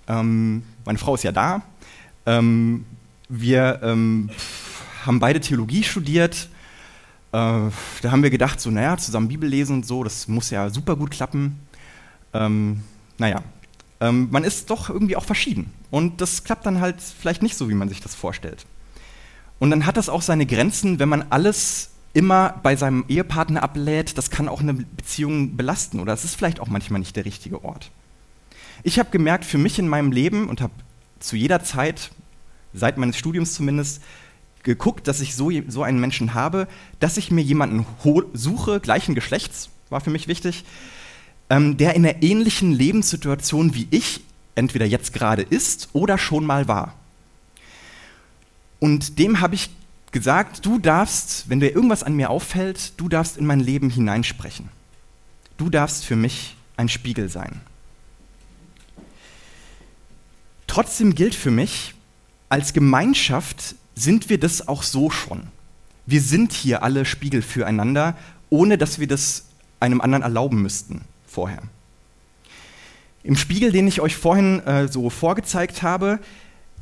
Ähm, 0.07 0.63
meine 0.85 0.99
Frau 0.99 1.17
ist 1.17 1.25
ja 1.25 1.33
da. 1.33 1.63
Ähm, 2.25 2.87
wir 3.29 3.81
ähm, 3.83 4.31
haben 5.05 5.19
beide 5.19 5.41
Theologie 5.41 5.83
studiert. 5.83 6.49
Da 7.35 8.11
haben 8.13 8.23
wir 8.23 8.31
gedacht, 8.31 8.61
so, 8.61 8.71
naja, 8.71 8.97
zusammen 8.97 9.29
Bibel 9.29 9.49
lesen 9.49 9.77
und 9.77 9.87
so, 9.87 10.05
das 10.05 10.29
muss 10.29 10.51
ja 10.51 10.71
super 10.71 10.95
gut 10.95 11.11
klappen. 11.11 11.59
Ähm, 12.33 12.85
naja, 13.19 13.43
ähm, 14.01 14.29
man 14.31 14.45
ist 14.45 14.71
doch 14.71 14.89
irgendwie 14.89 15.17
auch 15.17 15.25
verschieden. 15.25 15.73
Und 15.91 16.21
das 16.21 16.45
klappt 16.45 16.65
dann 16.67 16.81
halt 16.81 16.97
vielleicht 17.01 17.43
nicht 17.43 17.57
so, 17.57 17.69
wie 17.69 17.75
man 17.75 17.89
sich 17.89 18.01
das 18.01 18.15
vorstellt. 18.15 18.67
Und 19.59 19.71
dann 19.71 19.87
hat 19.87 19.97
das 19.97 20.09
auch 20.09 20.23
seine 20.23 20.47
Grenzen, 20.47 20.99
wenn 20.99 21.09
man 21.09 21.27
alles 21.31 21.91
immer 22.13 22.61
bei 22.63 22.77
seinem 22.77 23.05
Ehepartner 23.09 23.63
ablädt, 23.63 24.17
das 24.17 24.31
kann 24.31 24.49
auch 24.49 24.61
eine 24.61 24.75
Beziehung 24.75 25.57
belasten 25.57 25.99
oder 25.99 26.13
es 26.13 26.25
ist 26.25 26.37
vielleicht 26.37 26.61
auch 26.61 26.69
manchmal 26.69 27.01
nicht 27.01 27.17
der 27.17 27.25
richtige 27.25 27.65
Ort. 27.65 27.91
Ich 28.85 28.99
habe 29.01 29.11
gemerkt, 29.11 29.45
für 29.45 29.59
mich 29.59 29.79
in 29.81 29.89
meinem 29.89 30.13
Leben 30.13 30.49
und 30.49 30.61
habe 30.61 30.73
zu 31.19 31.35
jeder 31.35 31.65
Zeit, 31.65 32.13
seit 32.73 32.99
meines 32.99 33.17
Studiums 33.17 33.55
zumindest, 33.55 34.03
geguckt, 34.65 35.07
dass 35.07 35.21
ich 35.21 35.35
so, 35.35 35.51
so 35.69 35.83
einen 35.83 36.01
Menschen 36.01 36.35
habe, 36.35 36.67
dass 36.99 37.17
ich 37.17 37.31
mir 37.31 37.43
jemanden 37.43 37.87
suche, 38.33 38.81
gleichen 38.81 39.15
Geschlechts, 39.15 39.69
war 39.91 40.01
für 40.01 40.11
mich 40.11 40.27
wichtig, 40.27 40.65
ähm, 41.51 41.77
der 41.77 41.95
in 41.95 42.05
einer 42.05 42.23
ähnlichen 42.23 42.73
Lebenssituation 42.73 43.75
wie 43.75 43.87
ich 43.91 44.23
entweder 44.55 44.87
jetzt 44.87 45.13
gerade 45.13 45.43
ist 45.43 45.91
oder 45.93 46.19
schon 46.19 46.45
mal 46.45 46.67
war. 46.67 46.95
Und 48.81 49.19
dem 49.19 49.41
habe 49.41 49.55
ich 49.55 49.71
gesagt, 50.11 50.65
du 50.65 50.79
darfst, 50.79 51.49
wenn 51.49 51.61
dir 51.61 51.75
irgendwas 51.75 52.03
an 52.03 52.15
mir 52.15 52.31
auffällt, 52.31 52.93
du 52.97 53.09
darfst 53.09 53.37
in 53.37 53.47
mein 53.47 53.61
Leben 53.61 53.91
hineinsprechen. 53.91 54.69
Du 55.57 55.71
darfst 55.71 56.05
für 56.05 56.17
mich 56.17 56.57
ein 56.77 56.89
Spiegel 56.89 57.29
sein. 57.29 57.61
Trotzdem 60.67 61.15
gilt 61.15 61.35
für 61.35 61.51
mich, 61.51 61.95
als 62.49 62.73
Gemeinschaft 62.73 63.75
sind 63.95 64.29
wir 64.29 64.39
das 64.39 64.69
auch 64.69 64.83
so 64.83 65.11
schon. 65.11 65.49
Wir 66.07 66.21
sind 66.21 66.53
hier 66.53 66.83
alle 66.83 67.05
Spiegel 67.05 67.43
füreinander, 67.43 68.17
ohne 68.51 68.77
dass 68.77 68.99
wir 68.99 69.07
das 69.07 69.47
einem 69.81 70.01
anderen 70.01 70.23
erlauben 70.23 70.63
müssten 70.63 71.03
vorher. 71.27 71.63
Im 73.23 73.37
Spiegel, 73.37 73.73
den 73.73 73.89
ich 73.89 74.01
euch 74.01 74.17
vorhin 74.17 74.61
äh, 74.61 74.89
so 74.89 75.09
vorgezeigt 75.09 75.83
habe, 75.83 76.19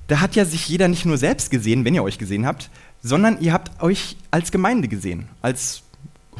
da 0.08 0.20
hat 0.20 0.34
ja 0.34 0.44
sich 0.44 0.68
jeder 0.68 0.88
nicht 0.88 1.04
nur 1.04 1.16
selbst 1.16 1.50
gesehen, 1.50 1.84
wenn 1.84 1.94
ihr 1.94 2.02
euch 2.02 2.18
gesehen 2.18 2.46
habt, 2.46 2.68
sondern 3.02 3.40
ihr 3.40 3.52
habt 3.52 3.80
euch 3.82 4.16
als 4.30 4.50
Gemeinde 4.50 4.88
gesehen, 4.88 5.28
als 5.40 5.82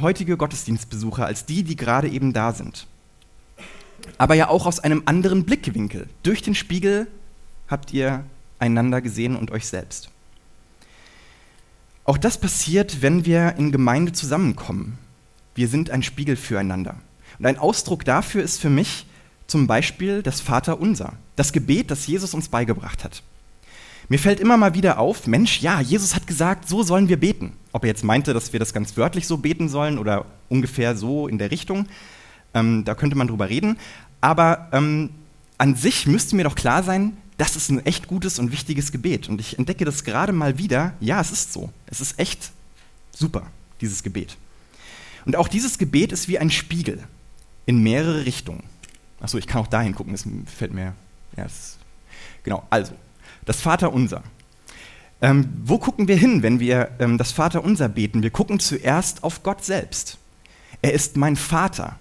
heutige 0.00 0.36
Gottesdienstbesucher, 0.36 1.24
als 1.24 1.46
die, 1.46 1.62
die 1.62 1.76
gerade 1.76 2.08
eben 2.08 2.32
da 2.32 2.52
sind. 2.52 2.86
Aber 4.18 4.34
ja 4.34 4.48
auch 4.48 4.66
aus 4.66 4.80
einem 4.80 5.02
anderen 5.06 5.44
Blickwinkel. 5.44 6.08
Durch 6.22 6.42
den 6.42 6.54
Spiegel 6.54 7.06
habt 7.68 7.92
ihr 7.92 8.24
einander 8.58 9.00
gesehen 9.00 9.36
und 9.36 9.50
euch 9.52 9.66
selbst. 9.66 10.10
Auch 12.04 12.18
das 12.18 12.38
passiert, 12.38 13.00
wenn 13.00 13.24
wir 13.24 13.54
in 13.58 13.70
Gemeinde 13.70 14.12
zusammenkommen. 14.12 14.98
Wir 15.54 15.68
sind 15.68 15.90
ein 15.90 16.02
Spiegel 16.02 16.36
füreinander. 16.36 16.96
Und 17.38 17.46
ein 17.46 17.58
Ausdruck 17.58 18.04
dafür 18.04 18.42
ist 18.42 18.60
für 18.60 18.70
mich 18.70 19.06
zum 19.46 19.66
Beispiel 19.66 20.22
das 20.22 20.40
Vaterunser, 20.40 21.14
das 21.36 21.52
Gebet, 21.52 21.90
das 21.90 22.06
Jesus 22.06 22.34
uns 22.34 22.48
beigebracht 22.48 23.04
hat. 23.04 23.22
Mir 24.08 24.18
fällt 24.18 24.40
immer 24.40 24.56
mal 24.56 24.74
wieder 24.74 24.98
auf, 24.98 25.26
Mensch, 25.26 25.60
ja, 25.60 25.80
Jesus 25.80 26.14
hat 26.14 26.26
gesagt, 26.26 26.68
so 26.68 26.82
sollen 26.82 27.08
wir 27.08 27.20
beten. 27.20 27.52
Ob 27.72 27.84
er 27.84 27.88
jetzt 27.88 28.04
meinte, 28.04 28.34
dass 28.34 28.52
wir 28.52 28.60
das 28.60 28.74
ganz 28.74 28.96
wörtlich 28.96 29.26
so 29.26 29.38
beten 29.38 29.68
sollen 29.68 29.98
oder 29.98 30.26
ungefähr 30.48 30.96
so 30.96 31.28
in 31.28 31.38
der 31.38 31.50
Richtung, 31.50 31.86
ähm, 32.52 32.84
da 32.84 32.94
könnte 32.94 33.16
man 33.16 33.28
drüber 33.28 33.48
reden. 33.48 33.78
Aber 34.20 34.68
ähm, 34.72 35.10
an 35.56 35.76
sich 35.76 36.06
müsste 36.06 36.36
mir 36.36 36.44
doch 36.44 36.56
klar 36.56 36.82
sein, 36.82 37.16
das 37.42 37.56
ist 37.56 37.70
ein 37.70 37.84
echt 37.84 38.06
gutes 38.06 38.38
und 38.38 38.52
wichtiges 38.52 38.92
Gebet. 38.92 39.28
Und 39.28 39.40
ich 39.40 39.58
entdecke 39.58 39.84
das 39.84 40.04
gerade 40.04 40.32
mal 40.32 40.58
wieder, 40.58 40.94
ja, 41.00 41.20
es 41.20 41.32
ist 41.32 41.52
so. 41.52 41.72
Es 41.86 42.00
ist 42.00 42.16
echt 42.20 42.52
super, 43.10 43.48
dieses 43.80 44.04
Gebet. 44.04 44.36
Und 45.24 45.34
auch 45.34 45.48
dieses 45.48 45.76
Gebet 45.76 46.12
ist 46.12 46.28
wie 46.28 46.38
ein 46.38 46.52
Spiegel 46.52 47.02
in 47.66 47.82
mehrere 47.82 48.26
Richtungen. 48.26 48.62
Achso, 49.18 49.38
ich 49.38 49.48
kann 49.48 49.60
auch 49.60 49.66
dahin 49.66 49.92
gucken, 49.92 50.12
das 50.12 50.24
fällt 50.56 50.72
mir. 50.72 50.94
Ja, 51.36 51.42
das, 51.42 51.78
genau, 52.44 52.64
also, 52.70 52.92
das 53.44 53.60
Vaterunser. 53.60 54.22
Ähm, 55.20 55.48
wo 55.64 55.78
gucken 55.78 56.06
wir 56.06 56.16
hin, 56.16 56.44
wenn 56.44 56.60
wir 56.60 56.92
ähm, 57.00 57.18
das 57.18 57.32
Vaterunser 57.32 57.88
beten? 57.88 58.22
Wir 58.22 58.30
gucken 58.30 58.60
zuerst 58.60 59.24
auf 59.24 59.42
Gott 59.42 59.64
selbst. 59.64 60.16
Er 60.80 60.92
ist 60.92 61.16
mein 61.16 61.34
Vater, 61.34 61.98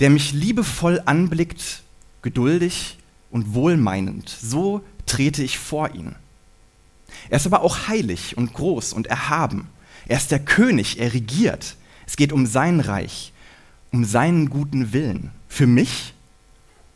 der 0.00 0.10
mich 0.10 0.34
liebevoll 0.34 1.00
anblickt, 1.06 1.82
geduldig 2.20 2.95
und 3.30 3.54
wohlmeinend. 3.54 4.28
So 4.28 4.82
trete 5.06 5.42
ich 5.42 5.58
vor 5.58 5.94
ihn. 5.94 6.14
Er 7.28 7.36
ist 7.36 7.46
aber 7.46 7.62
auch 7.62 7.88
heilig 7.88 8.36
und 8.36 8.52
groß 8.52 8.92
und 8.92 9.06
erhaben. 9.06 9.68
Er 10.06 10.16
ist 10.16 10.30
der 10.30 10.40
König, 10.40 10.98
er 11.00 11.12
regiert. 11.12 11.76
Es 12.06 12.16
geht 12.16 12.32
um 12.32 12.46
sein 12.46 12.80
Reich, 12.80 13.32
um 13.92 14.04
seinen 14.04 14.50
guten 14.50 14.92
Willen 14.92 15.30
für 15.48 15.66
mich 15.66 16.14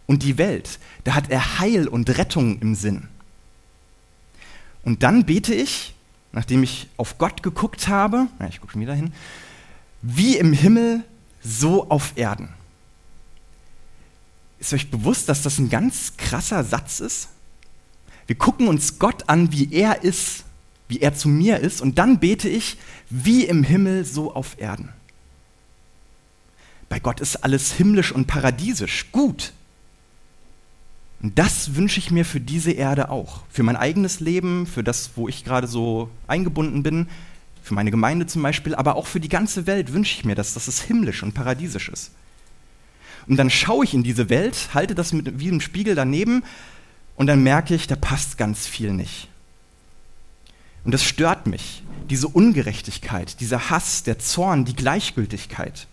und 0.07 0.23
die 0.23 0.39
Welt. 0.39 0.79
Da 1.05 1.15
hat 1.15 1.31
er 1.31 1.59
Heil 1.59 1.89
und 1.89 2.17
Rettung 2.17 2.61
im 2.61 2.75
Sinn. 2.75 3.09
Und 4.83 5.03
dann 5.03 5.25
bete 5.25 5.55
ich, 5.55 5.95
nachdem 6.33 6.63
ich 6.63 6.89
auf 6.97 7.19
Gott 7.19 7.43
geguckt 7.43 7.89
habe, 7.89 8.29
ich 8.49 8.61
gucke 8.61 8.73
schon 8.73 8.81
wieder 8.81 8.95
hin, 8.95 9.13
wie 10.03 10.37
im 10.37 10.53
Himmel, 10.53 11.05
so 11.43 11.91
auf 11.91 12.13
Erden. 12.17 12.49
Ist 14.61 14.75
euch 14.75 14.91
bewusst, 14.91 15.29
dass 15.29 15.43
das 15.43 15.59
ein 15.59 15.71
ganz 15.71 16.17
krasser 16.19 16.63
Satz 16.63 17.01
ist? 17.01 17.29
Wir 18.27 18.37
gucken 18.37 18.69
uns 18.69 18.99
Gott 18.99 19.29
an, 19.29 19.51
wie 19.53 19.73
er 19.73 20.05
ist, 20.05 20.45
wie 20.87 21.01
er 21.01 21.15
zu 21.15 21.29
mir 21.29 21.59
ist, 21.59 21.81
und 21.81 21.99
dann 21.99 22.21
bete 22.21 22.49
ich, 22.49 22.77
wie 23.09 23.45
im 23.45 23.65
Himmel, 23.65 24.05
so 24.05 24.35
auf 24.35 24.61
Erden. 24.61 24.91
Bei 26.89 27.01
Gott 27.01 27.21
ist 27.21 27.37
alles 27.37 27.73
himmlisch 27.73 28.13
und 28.13 28.27
paradiesisch, 28.27 29.11
gut. 29.13 29.53
Und 31.23 31.39
das 31.39 31.75
wünsche 31.75 31.99
ich 31.99 32.11
mir 32.11 32.25
für 32.25 32.41
diese 32.41 32.73
Erde 32.73 33.11
auch. 33.11 33.43
Für 33.51 33.63
mein 33.63 33.77
eigenes 33.77 34.21
Leben, 34.21 34.67
für 34.67 34.85
das, 34.85 35.11
wo 35.17 35.29
ich 35.29 35.45
gerade 35.45 35.67
so 35.67 36.11
eingebunden 36.27 36.83
bin, 36.83 37.09
für 37.63 37.75
meine 37.75 37.91
Gemeinde 37.91 38.27
zum 38.27 38.43
Beispiel, 38.43 38.75
aber 38.75 38.97
auch 38.97 39.07
für 39.07 39.21
die 39.21 39.29
ganze 39.29 39.67
Welt 39.67 39.93
wünsche 39.93 40.19
ich 40.19 40.25
mir 40.25 40.35
das, 40.35 40.55
dass 40.55 40.69
es 40.69 40.83
himmlisch 40.83 41.23
und 41.23 41.33
paradiesisch 41.33 41.89
ist. 41.89 42.11
Und 43.27 43.37
dann 43.37 43.51
schaue 43.51 43.85
ich 43.85 43.95
in 43.95 44.03
diese 44.03 44.29
Welt, 44.29 44.71
halte 44.75 44.95
das 44.95 45.13
mit, 45.13 45.39
wie 45.39 45.49
im 45.49 45.61
Spiegel 45.61 45.95
daneben 45.95 46.43
und 47.17 47.27
dann 47.27 47.43
merke 47.43 47.75
ich, 47.75 47.87
da 47.87 47.97
passt 47.97 48.39
ganz 48.39 48.67
viel 48.67 48.93
nicht. 48.93 49.29
Und 50.85 50.93
das 50.93 51.05
stört 51.05 51.47
mich, 51.47 51.83
diese 52.09 52.29
Ungerechtigkeit, 52.29 53.41
dieser 53.41 53.71
Hass, 53.71 54.03
der 54.03 54.19
Zorn, 54.19 54.65
die 54.65 54.75
Gleichgültigkeit. 54.75 55.87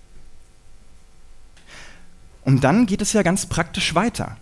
Und 2.46 2.64
dann 2.64 2.86
geht 2.86 3.02
es 3.02 3.12
ja 3.12 3.24
ganz 3.24 3.46
praktisch 3.46 3.94
weiter. 3.94 4.38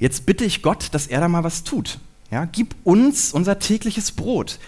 Jetzt 0.00 0.26
bitte 0.26 0.44
ich 0.44 0.62
Gott, 0.62 0.88
dass 0.92 1.06
er 1.06 1.20
da 1.20 1.28
mal 1.28 1.44
was 1.44 1.62
tut. 1.62 2.00
Ja, 2.32 2.44
gib 2.44 2.74
uns 2.82 3.32
unser 3.32 3.60
tägliches 3.60 4.10
Brot. 4.10 4.58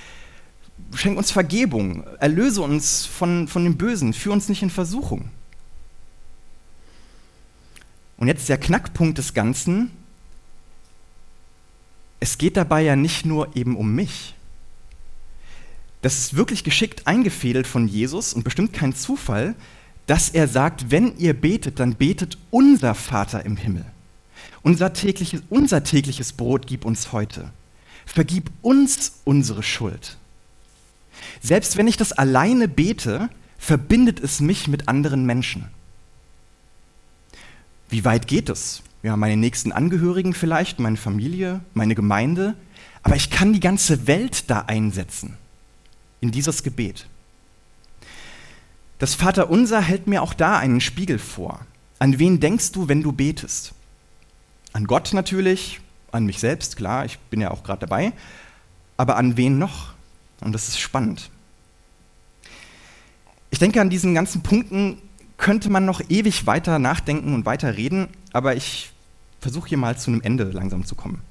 Schenk 0.95 1.19
uns 1.19 1.33
Vergebung. 1.33 2.05
Erlöse 2.21 2.63
uns 2.63 3.05
von, 3.05 3.49
von 3.49 3.65
dem 3.65 3.77
Bösen. 3.77 4.13
Führ 4.13 4.33
uns 4.33 4.49
nicht 4.49 4.63
in 4.63 4.71
Versuchung. 4.71 5.31
Und 8.17 8.29
jetzt 8.29 8.49
der 8.49 8.59
Knackpunkt 8.59 9.19
des 9.19 9.35
Ganzen. 9.35 9.91
Es 12.21 12.39
geht 12.39 12.57
dabei 12.57 12.83
ja 12.83 12.97
nicht 12.97 13.27
nur 13.27 13.55
eben 13.57 13.77
um 13.77 13.95
mich. 13.95 14.35
Das 16.03 16.19
ist 16.19 16.37
wirklich 16.37 16.65
geschickt 16.65 17.07
eingefädelt 17.07 17.67
von 17.67 17.89
Jesus 17.89 18.35
und 18.35 18.45
bestimmt 18.45 18.73
kein 18.73 18.95
Zufall, 18.95 19.55
dass 20.07 20.29
er 20.29 20.49
sagt, 20.49 20.91
wenn 20.91 21.17
ihr 21.17 21.35
betet, 21.35 21.81
dann 21.81 21.95
betet 21.95 22.37
unser 22.51 22.95
Vater 22.95 23.45
im 23.45 23.57
Himmel. 23.57 23.87
Unser 24.63 24.93
tägliches, 24.93 25.43
unser 25.49 25.83
tägliches 25.83 26.33
Brot 26.33 26.67
gib 26.67 26.85
uns 26.85 27.13
heute. 27.13 27.51
Vergib 28.07 28.51
uns 28.63 29.21
unsere 29.25 29.63
Schuld. 29.63 30.17
Selbst 31.41 31.77
wenn 31.77 31.89
ich 31.89 31.97
das 31.97 32.13
alleine 32.13 32.69
bete, 32.69 33.31
verbindet 33.59 34.21
es 34.21 34.41
mich 34.41 34.69
mit 34.69 34.89
anderen 34.89 35.25
Menschen. 35.25 35.67
Wie 37.95 38.05
weit 38.05 38.27
geht 38.27 38.49
es? 38.49 38.83
Ja, 39.05 39.17
meine 39.17 39.37
nächsten 39.37 39.71
Angehörigen 39.71 40.35
vielleicht, 40.35 40.81
meine 40.81 40.97
Familie, 40.97 41.61
meine 41.75 41.95
Gemeinde. 41.95 42.57
Aber 43.05 43.15
ich 43.15 43.31
kann 43.31 43.53
die 43.53 43.61
ganze 43.61 44.09
Welt 44.09 44.51
da 44.51 44.63
einsetzen, 44.63 45.37
in 46.21 46.33
dieses 46.33 46.65
Gebet. 46.65 47.07
Das 48.99 49.15
Vaterunser 49.15 49.81
hält 49.81 50.09
mir 50.09 50.23
auch 50.23 50.35
da 50.35 50.59
einen 50.59 50.81
Spiegel 50.81 51.21
vor. 51.21 51.65
An 52.01 52.19
wen 52.19 52.41
denkst 52.41 52.73
du, 52.73 52.89
wenn 52.89 53.01
du 53.01 53.13
betest? 53.13 53.75
An 54.73 54.89
Gott 54.89 55.13
natürlich, 55.13 55.79
an 56.11 56.27
mich 56.27 56.41
selbst, 56.41 56.77
klar, 56.77 57.05
ich 57.05 57.21
bin 57.31 57.41
ja 57.41 57.53
auch 57.53 57.63
gerade 57.63 57.87
dabei, 57.87 58.13
aber 58.97 59.15
an 59.19 59.37
wen 59.37 59.57
noch? 59.57 59.95
Und 60.41 60.53
das 60.53 60.67
ist 60.67 60.81
spannend. 60.81 61.31
Ich 63.53 63.61
denke, 63.61 63.81
an 63.81 63.89
diesen 63.89 64.17
ganzen 64.17 64.43
Punkten 64.43 64.99
könnte 65.37 65.71
man 65.71 65.85
noch 65.85 66.01
ewig 66.09 66.47
weiter 66.47 66.79
nachdenken 66.79 67.35
und 67.35 67.47
weiter 67.47 67.77
reden, 67.77 68.09
aber 68.33 68.57
ich 68.57 68.93
versuche 69.41 69.69
hier 69.69 69.79
mal 69.79 69.99
zu 69.99 70.11
einem 70.11 70.23
Ende 70.23 70.45
langsam 70.45 70.85
zu 70.85 70.95
kommen. 70.95 71.23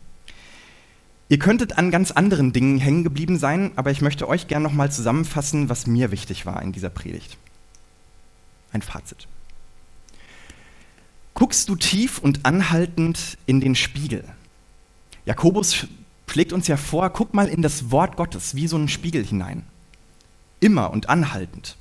Ihr 1.29 1.39
könntet 1.39 1.77
an 1.77 1.89
ganz 1.89 2.11
anderen 2.11 2.53
Dingen 2.53 2.77
hängen 2.77 3.03
geblieben 3.03 3.39
sein, 3.39 3.71
aber 3.75 3.91
ich 3.91 4.01
möchte 4.01 4.27
euch 4.27 4.47
gerne 4.47 4.63
nochmal 4.63 4.91
zusammenfassen, 4.91 5.69
was 5.69 5.87
mir 5.87 6.11
wichtig 6.11 6.45
war 6.45 6.61
in 6.61 6.73
dieser 6.73 6.89
Predigt. 6.89 7.37
Ein 8.71 8.81
Fazit. 8.81 9.27
Guckst 11.33 11.69
du 11.69 11.75
tief 11.75 12.19
und 12.19 12.45
anhaltend 12.45 13.37
in 13.47 13.61
den 13.61 13.75
Spiegel? 13.75 14.23
Jakobus 15.25 15.87
schlägt 16.27 16.53
uns 16.53 16.67
ja 16.67 16.77
vor, 16.77 17.09
guck 17.09 17.33
mal 17.33 17.47
in 17.47 17.61
das 17.61 17.91
Wort 17.91 18.17
Gottes 18.17 18.55
wie 18.55 18.67
so 18.67 18.75
einen 18.75 18.89
Spiegel 18.89 19.25
hinein. 19.25 19.63
Immer 20.59 20.91
und 20.91 21.09
anhaltend. 21.09 21.77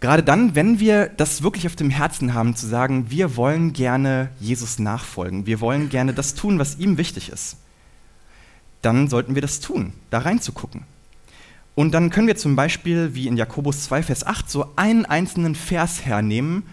Gerade 0.00 0.22
dann, 0.22 0.54
wenn 0.54 0.78
wir 0.78 1.06
das 1.08 1.42
wirklich 1.42 1.66
auf 1.66 1.76
dem 1.76 1.90
Herzen 1.90 2.34
haben, 2.34 2.54
zu 2.54 2.66
sagen, 2.66 3.10
wir 3.10 3.36
wollen 3.36 3.72
gerne 3.72 4.30
Jesus 4.40 4.78
nachfolgen, 4.78 5.46
wir 5.46 5.60
wollen 5.60 5.88
gerne 5.88 6.12
das 6.12 6.34
tun, 6.34 6.58
was 6.58 6.78
ihm 6.78 6.98
wichtig 6.98 7.30
ist, 7.30 7.56
dann 8.82 9.08
sollten 9.08 9.34
wir 9.34 9.42
das 9.42 9.60
tun, 9.60 9.94
da 10.10 10.18
reinzugucken. 10.18 10.82
Und 11.74 11.92
dann 11.92 12.10
können 12.10 12.26
wir 12.26 12.36
zum 12.36 12.56
Beispiel, 12.56 13.14
wie 13.14 13.26
in 13.26 13.36
Jakobus 13.36 13.84
2, 13.84 14.02
Vers 14.02 14.26
8, 14.26 14.50
so 14.50 14.72
einen 14.76 15.06
einzelnen 15.06 15.54
Vers 15.54 16.04
hernehmen, 16.04 16.64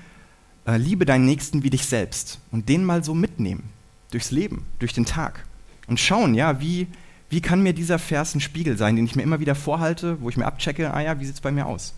äh, 0.66 0.78
liebe 0.78 1.06
deinen 1.06 1.26
Nächsten 1.26 1.64
wie 1.64 1.70
dich 1.70 1.86
selbst, 1.86 2.40
und 2.52 2.70
den 2.70 2.86
mal 2.86 3.04
so 3.04 3.14
mitnehmen, 3.14 3.64
durchs 4.12 4.32
Leben, 4.32 4.66
durch 4.80 4.94
den 4.94 5.06
Tag. 5.06 5.46
Und 5.88 6.00
schauen, 6.00 6.36
ja, 6.36 6.62
wie, 6.62 6.88
wie 7.30 7.42
kann 7.42 7.64
mir 7.64 7.74
dieser 7.74 8.00
Vers 8.00 8.36
ein 8.36 8.42
Spiegel 8.42 8.78
sein, 8.78 8.96
den 8.96 9.06
ich 9.06 9.16
mir 9.16 9.24
immer 9.24 9.40
wieder 9.40 9.56
vorhalte, 9.56 10.22
wo 10.22 10.30
ich 10.30 10.38
mir 10.38 10.46
abchecke, 10.46 10.94
ah 10.94 11.02
ja, 11.02 11.20
wie 11.20 11.26
sieht 11.26 11.36
es 11.36 11.42
bei 11.42 11.52
mir 11.52 11.66
aus? 11.66 11.94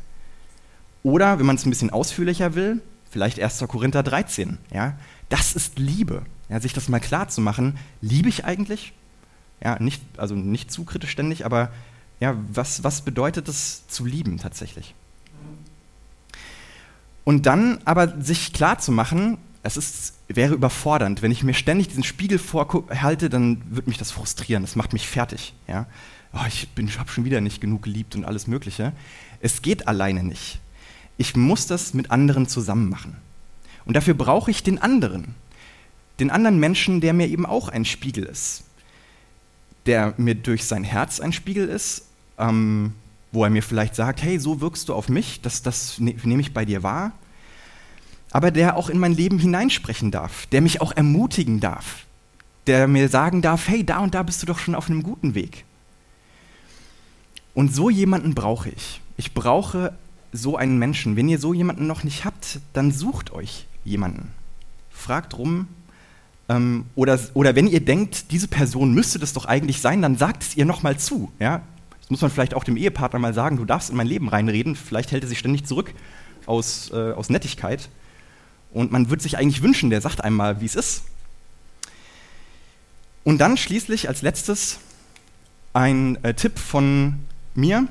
Oder, 1.06 1.38
wenn 1.38 1.46
man 1.46 1.56
es 1.56 1.64
ein 1.68 1.70
bisschen 1.70 1.92
ausführlicher 1.92 2.56
will, 2.56 2.82
vielleicht 3.12 3.40
1. 3.40 3.60
Korinther 3.68 4.02
13. 4.02 4.58
Ja? 4.74 4.98
Das 5.30 5.56
ist 5.56 5.78
Liebe. 5.78 6.24
Ja, 6.50 6.60
sich 6.60 6.74
das 6.74 6.90
mal 6.90 7.00
klar 7.00 7.28
zu 7.28 7.42
machen, 7.42 7.78
liebe 8.02 8.28
ich 8.28 8.44
eigentlich? 8.44 8.92
Ja, 9.64 9.78
nicht, 9.80 10.02
also 10.18 10.34
nicht 10.34 10.72
zu 10.72 10.84
kritisch 10.84 11.12
ständig, 11.12 11.46
aber 11.46 11.72
ja, 12.20 12.36
was, 12.52 12.84
was 12.84 13.02
bedeutet 13.02 13.48
es 13.48 13.88
zu 13.88 14.04
lieben 14.04 14.40
tatsächlich? 14.40 14.96
Und 17.24 17.46
dann 17.46 17.78
aber 17.86 18.20
sich 18.20 18.52
klar 18.52 18.80
zu 18.80 18.92
machen, 18.92 19.38
es 19.62 19.78
ist, 19.78 20.16
wäre 20.28 20.56
überfordernd. 20.56 21.22
Wenn 21.22 21.32
ich 21.32 21.44
mir 21.44 21.54
ständig 21.54 21.90
diesen 21.90 22.04
Spiegel 22.04 22.40
vorhalte, 22.40 23.30
dann 23.30 23.62
wird 23.70 23.86
mich 23.86 24.00
das 24.00 24.10
frustrieren. 24.10 24.64
Das 24.64 24.76
macht 24.76 24.92
mich 24.92 25.08
fertig. 25.08 25.54
Ja? 25.68 25.86
Oh, 26.34 26.46
ich, 26.48 26.68
ich 26.76 26.98
habe 26.98 27.12
schon 27.12 27.26
wieder 27.26 27.42
nicht 27.42 27.62
genug 27.62 27.84
geliebt 27.84 28.16
und 28.16 28.26
alles 28.26 28.48
Mögliche. 28.48 28.92
Es 29.40 29.62
geht 29.62 29.88
alleine 29.88 30.24
nicht. 30.24 30.62
Ich 31.18 31.36
muss 31.36 31.68
das 31.68 31.94
mit 31.94 32.12
anderen 32.12 32.48
zusammen 32.48 32.90
machen. 32.90 33.16
Und 33.86 33.96
dafür 33.96 34.14
brauche 34.14 34.52
ich 34.52 34.64
den 34.64 34.82
anderen. 34.82 35.36
Den 36.20 36.30
anderen 36.30 36.60
Menschen, 36.60 37.02
der 37.02 37.14
mir 37.14 37.28
eben 37.28 37.46
auch 37.46 37.70
ein 37.70 37.86
Spiegel 37.86 38.24
ist. 38.24 38.64
Der 39.86 40.14
mir 40.18 40.36
durch 40.36 40.66
sein 40.66 40.84
Herz 40.84 41.20
ein 41.20 41.34
Spiegel 41.34 41.68
ist, 41.68 42.06
ähm, 42.38 42.94
wo 43.32 43.44
er 43.44 43.50
mir 43.50 43.62
vielleicht 43.62 43.96
sagt, 43.96 44.24
hey, 44.24 44.40
so 44.40 44.62
wirkst 44.62 44.90
du 44.90 44.94
auf 44.94 45.10
mich, 45.10 45.42
das, 45.42 45.62
das 45.62 46.00
ne, 46.00 46.16
nehme 46.24 46.42
ich 46.42 46.54
bei 46.54 46.66
dir 46.66 46.84
wahr. 46.84 47.12
Aber 48.32 48.52
der 48.52 48.76
auch 48.76 48.90
in 48.90 48.98
mein 48.98 49.14
Leben 49.14 49.40
hineinsprechen 49.40 50.12
darf, 50.12 50.46
der 50.48 50.62
mich 50.62 50.82
auch 50.82 50.92
ermutigen 50.92 51.60
darf, 51.60 52.06
der 52.68 52.88
mir 52.88 53.10
sagen 53.10 53.42
darf, 53.42 53.68
hey, 53.68 53.86
da 53.86 54.00
und 54.00 54.16
da 54.16 54.24
bist 54.24 54.42
du 54.42 54.46
doch 54.48 54.58
schon 54.58 54.76
auf 54.76 54.90
einem 54.90 55.04
guten 55.04 55.36
Weg. 55.36 55.66
Und 57.54 57.74
so 57.74 57.90
jemanden 57.90 58.34
brauche 58.34 58.70
ich. 58.70 59.02
Ich 59.18 59.34
brauche 59.34 59.94
so 60.36 60.58
einen 60.58 60.78
Menschen. 60.78 61.16
Wenn 61.16 61.30
ihr 61.30 61.40
so 61.40 61.54
jemanden 61.54 61.88
noch 61.88 62.04
nicht 62.04 62.26
habt, 62.26 62.60
dann 62.74 62.92
sucht 62.92 63.32
euch 63.32 63.66
jemanden. 63.84 64.32
Fragt 64.90 65.38
rum. 65.38 65.68
Ähm, 66.48 66.86
oder, 66.96 67.20
oder 67.34 67.56
wenn 67.56 67.68
ihr 67.68 67.80
denkt, 67.80 68.32
diese 68.32 68.48
Person 68.48 68.94
müsste 68.94 69.18
das 69.20 69.34
doch 69.34 69.46
eigentlich 69.46 69.82
sein, 69.82 70.02
dann 70.02 70.18
sagt 70.18 70.44
es 70.44 70.58
ihr 70.58 70.66
nochmal 70.66 70.98
zu. 70.98 71.32
Ja? 71.40 71.62
Das 72.02 72.10
muss 72.10 72.22
man 72.22 72.30
vielleicht 72.30 72.54
auch 72.54 72.64
dem 72.64 72.78
Ehepartner 72.78 73.20
mal 73.20 73.34
sagen, 73.34 73.58
du 73.58 73.66
darfst 73.66 73.90
in 73.90 73.96
mein 73.96 74.08
Leben 74.08 74.30
reinreden. 74.30 74.76
Vielleicht 74.76 75.12
hält 75.12 75.24
er 75.24 75.30
sich 75.30 75.40
ständig 75.40 75.66
zurück 75.66 75.94
aus, 76.46 76.92
äh, 76.92 77.14
aus 77.14 77.30
Nettigkeit. 77.30 77.90
Und 78.72 78.92
man 78.92 79.10
würde 79.10 79.24
sich 79.24 79.38
eigentlich 79.38 79.64
wünschen, 79.64 79.90
der 79.90 80.02
sagt 80.02 80.24
einmal, 80.24 80.62
wie 80.62 80.66
es 80.66 80.76
ist. 80.76 81.04
Und 83.24 83.40
dann 83.40 83.58
schließlich 83.58 84.08
als 84.08 84.22
letztes 84.22 84.80
ein 85.74 86.24
äh, 86.24 86.34
Tipp 86.34 86.60
von 86.60 87.20
mir. 87.56 87.88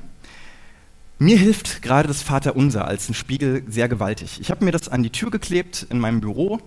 Mir 1.25 1.39
hilft 1.39 1.81
gerade 1.81 2.07
das 2.07 2.21
Vaterunser 2.21 2.87
als 2.87 3.09
ein 3.09 3.15
Spiegel 3.15 3.65
sehr 3.67 3.89
gewaltig. 3.89 4.39
Ich 4.43 4.51
habe 4.51 4.63
mir 4.63 4.73
das 4.73 4.91
an 4.91 5.03
die 5.03 5.09
Tür 5.09 5.31
geklebt 5.31 5.87
in 5.89 5.99
meinem 5.99 6.21
Büro. 6.21 6.61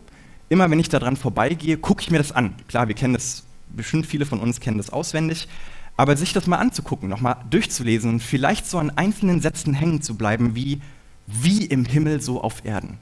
Immer 0.50 0.72
wenn 0.72 0.80
ich 0.80 0.90
daran 0.90 1.16
vorbeigehe, 1.16 1.78
gucke 1.78 2.02
ich 2.02 2.10
mir 2.10 2.18
das 2.18 2.32
an. 2.32 2.56
Klar, 2.68 2.88
wir 2.88 2.96
kennen 2.96 3.14
das, 3.14 3.44
bestimmt 3.70 4.08
viele 4.08 4.26
von 4.26 4.40
uns 4.40 4.60
kennen 4.60 4.80
das 4.80 4.90
auswendig. 4.90 5.48
Aber 5.96 6.18
sich 6.18 6.34
das 6.34 6.48
mal 6.48 6.58
anzugucken, 6.58 7.08
nochmal 7.08 7.36
durchzulesen 7.52 8.10
und 8.10 8.24
vielleicht 8.24 8.66
so 8.66 8.80
an 8.80 8.90
einzelnen 8.90 9.42
Sätzen 9.42 9.76
hängen 9.76 10.02
zu 10.02 10.16
bleiben, 10.16 10.56
wie, 10.56 10.82
wie 11.28 11.64
im 11.64 11.86
Himmel 11.86 12.20
so 12.20 12.42
auf 12.42 12.66
Erden. 12.66 12.98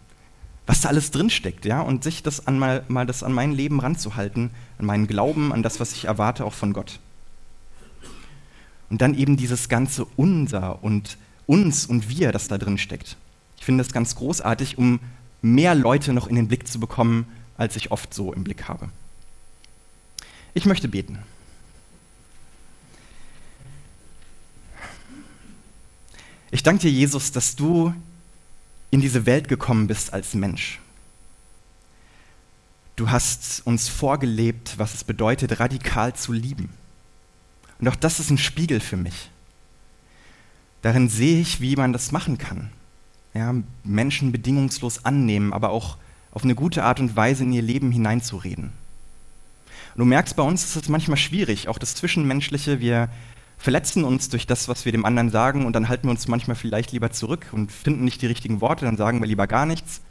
Was 0.68 0.82
da 0.82 0.90
alles 0.90 1.10
drinsteckt, 1.12 1.64
ja, 1.64 1.80
und 1.80 2.04
sich 2.04 2.22
das 2.22 2.48
an 2.48 2.60
mal, 2.60 2.84
mal 2.90 3.06
das 3.06 3.24
an 3.24 3.32
mein 3.32 3.54
Leben 3.54 3.80
ranzuhalten, 3.80 4.52
an 4.78 4.88
meinen 4.88 5.08
Glauben, 5.08 5.54
an 5.54 5.64
das, 5.64 5.80
was 5.80 5.94
ich 5.94 6.04
erwarte, 6.04 6.44
auch 6.44 6.54
von 6.54 6.74
Gott. 6.74 7.00
Und 8.90 9.02
dann 9.02 9.14
eben 9.14 9.38
dieses 9.38 9.70
ganze 9.70 10.04
Unser 10.18 10.84
und 10.84 11.18
uns 11.48 11.86
und 11.86 12.10
wir, 12.10 12.32
das 12.32 12.48
da 12.48 12.58
drin 12.58 12.78
steckt. 12.78 13.18
Ich 13.58 13.66
finde 13.66 13.84
das 13.84 13.94
ganz 13.94 14.16
großartig, 14.16 14.78
um 14.78 15.00
mehr 15.42 15.76
Leute 15.76 16.14
noch 16.14 16.28
in 16.28 16.36
den 16.36 16.48
Blick 16.48 16.68
zu 16.68 16.80
bekommen, 16.80 17.28
als 17.58 17.76
ich 17.76 17.92
oft 17.92 18.14
so 18.14 18.34
im 18.34 18.44
Blick 18.44 18.68
habe. 18.68 18.90
Ich 20.54 20.66
möchte 20.66 20.88
beten. 20.88 21.20
Ich 26.52 26.64
danke 26.64 26.84
dir, 26.84 26.92
Jesus, 26.92 27.32
dass 27.32 27.56
du 27.56 27.94
in 28.92 29.02
diese 29.02 29.26
Welt 29.26 29.48
gekommen 29.50 29.88
bist 29.88 30.14
als 30.14 30.34
Mensch. 30.34 30.80
Du 32.96 33.10
hast 33.10 33.62
uns 33.66 33.90
vorgelebt, 33.90 34.78
was 34.78 34.94
es 34.94 35.04
bedeutet, 35.04 35.60
radikal 35.60 36.16
zu 36.16 36.32
lieben. 36.32 36.70
Und 37.80 37.90
auch 37.90 37.96
das 37.96 38.22
ist 38.22 38.30
ein 38.30 38.38
Spiegel 38.38 38.80
für 38.80 38.96
mich. 38.96 39.30
Darin 40.86 41.10
sehe 41.10 41.42
ich, 41.42 41.62
wie 41.62 41.76
man 41.76 41.94
das 41.94 42.12
machen 42.12 42.38
kann. 42.38 42.70
Ja, 43.34 43.56
Menschen 43.84 44.32
bedingungslos 44.32 45.04
annehmen, 45.04 45.52
aber 45.52 45.72
auch 45.72 45.98
auf 46.30 46.44
eine 46.44 46.54
gute 46.54 46.84
Art 46.84 47.00
und 47.00 47.16
Weise 47.16 47.44
in 47.44 47.52
ihr 47.54 47.64
Leben 47.64 47.90
hineinzureden. 47.90 48.66
Und 48.66 49.98
du 49.98 50.06
merkst, 50.06 50.36
bei 50.36 50.44
uns 50.44 50.64
ist 50.64 50.76
es 50.76 50.88
manchmal 50.88 51.18
schwierig, 51.18 51.70
auch 51.70 51.80
das 51.80 51.96
Zwischenmenschliche. 51.96 52.82
Wir 52.82 53.10
verletzen 53.58 54.04
uns 54.04 54.30
durch 54.30 54.46
das, 54.46 54.68
was 54.68 54.86
wir 54.86 54.92
dem 54.92 55.06
anderen 55.06 55.32
sagen, 55.32 55.66
und 55.66 55.74
dann 55.74 55.90
halten 55.90 56.04
wir 56.04 56.12
uns 56.12 56.28
manchmal 56.28 56.56
vielleicht 56.56 56.92
lieber 56.92 57.10
zurück 57.10 57.48
und 57.52 57.72
finden 57.72 58.04
nicht 58.04 58.22
die 58.22 58.28
richtigen 58.28 58.62
Worte, 58.62 58.86
dann 58.86 58.96
sagen 58.96 59.22
wir 59.22 59.28
lieber 59.28 59.48
gar 59.48 59.66
nichts. 59.66 60.02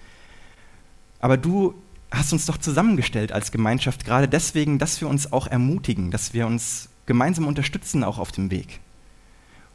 Aber 1.20 1.37
du 1.37 1.76
hast 2.10 2.32
uns 2.32 2.46
doch 2.46 2.56
zusammengestellt 2.56 3.30
als 3.30 3.52
Gemeinschaft, 3.52 4.04
gerade 4.04 4.26
deswegen, 4.26 4.80
dass 4.80 5.00
wir 5.00 5.06
uns 5.06 5.32
auch 5.32 5.46
ermutigen, 5.46 6.10
dass 6.10 6.34
wir 6.34 6.48
uns 6.48 6.88
gemeinsam 7.06 7.46
unterstützen, 7.46 8.02
auch 8.02 8.18
auf 8.18 8.32
dem 8.32 8.50
Weg. 8.50 8.80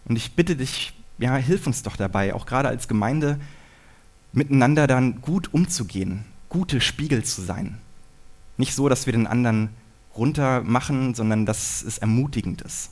Und 0.09 0.15
ich 0.15 0.33
bitte 0.35 0.55
dich, 0.55 0.93
ja, 1.19 1.35
hilf 1.37 1.67
uns 1.67 1.83
doch 1.83 1.95
dabei, 1.95 2.33
auch 2.33 2.45
gerade 2.45 2.67
als 2.67 2.87
Gemeinde, 2.87 3.39
miteinander 4.33 4.87
dann 4.87 5.21
gut 5.21 5.53
umzugehen, 5.53 6.25
gute 6.49 6.81
Spiegel 6.81 7.23
zu 7.23 7.41
sein. 7.41 7.77
Nicht 8.57 8.75
so, 8.75 8.89
dass 8.89 9.05
wir 9.05 9.13
den 9.13 9.27
anderen 9.27 9.69
runter 10.15 10.61
machen, 10.61 11.15
sondern 11.15 11.45
dass 11.45 11.81
es 11.81 11.99
ermutigend 11.99 12.61
ist. 12.61 12.91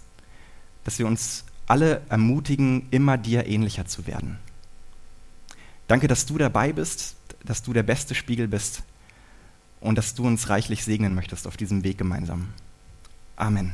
Dass 0.83 0.99
wir 0.99 1.07
uns 1.07 1.43
alle 1.65 2.01
ermutigen, 2.07 2.87
immer 2.91 3.17
dir 3.17 3.47
ähnlicher 3.47 3.85
zu 3.85 4.07
werden. 4.07 4.37
Danke, 5.87 6.07
dass 6.07 6.25
du 6.25 6.37
dabei 6.37 6.71
bist, 6.71 7.15
dass 7.43 7.63
du 7.63 7.73
der 7.73 7.83
beste 7.83 8.15
Spiegel 8.15 8.47
bist 8.47 8.83
und 9.81 9.97
dass 9.97 10.13
du 10.15 10.25
uns 10.25 10.49
reichlich 10.49 10.83
segnen 10.83 11.15
möchtest 11.15 11.47
auf 11.47 11.57
diesem 11.57 11.83
Weg 11.83 11.97
gemeinsam. 11.97 12.49
Amen. 13.35 13.73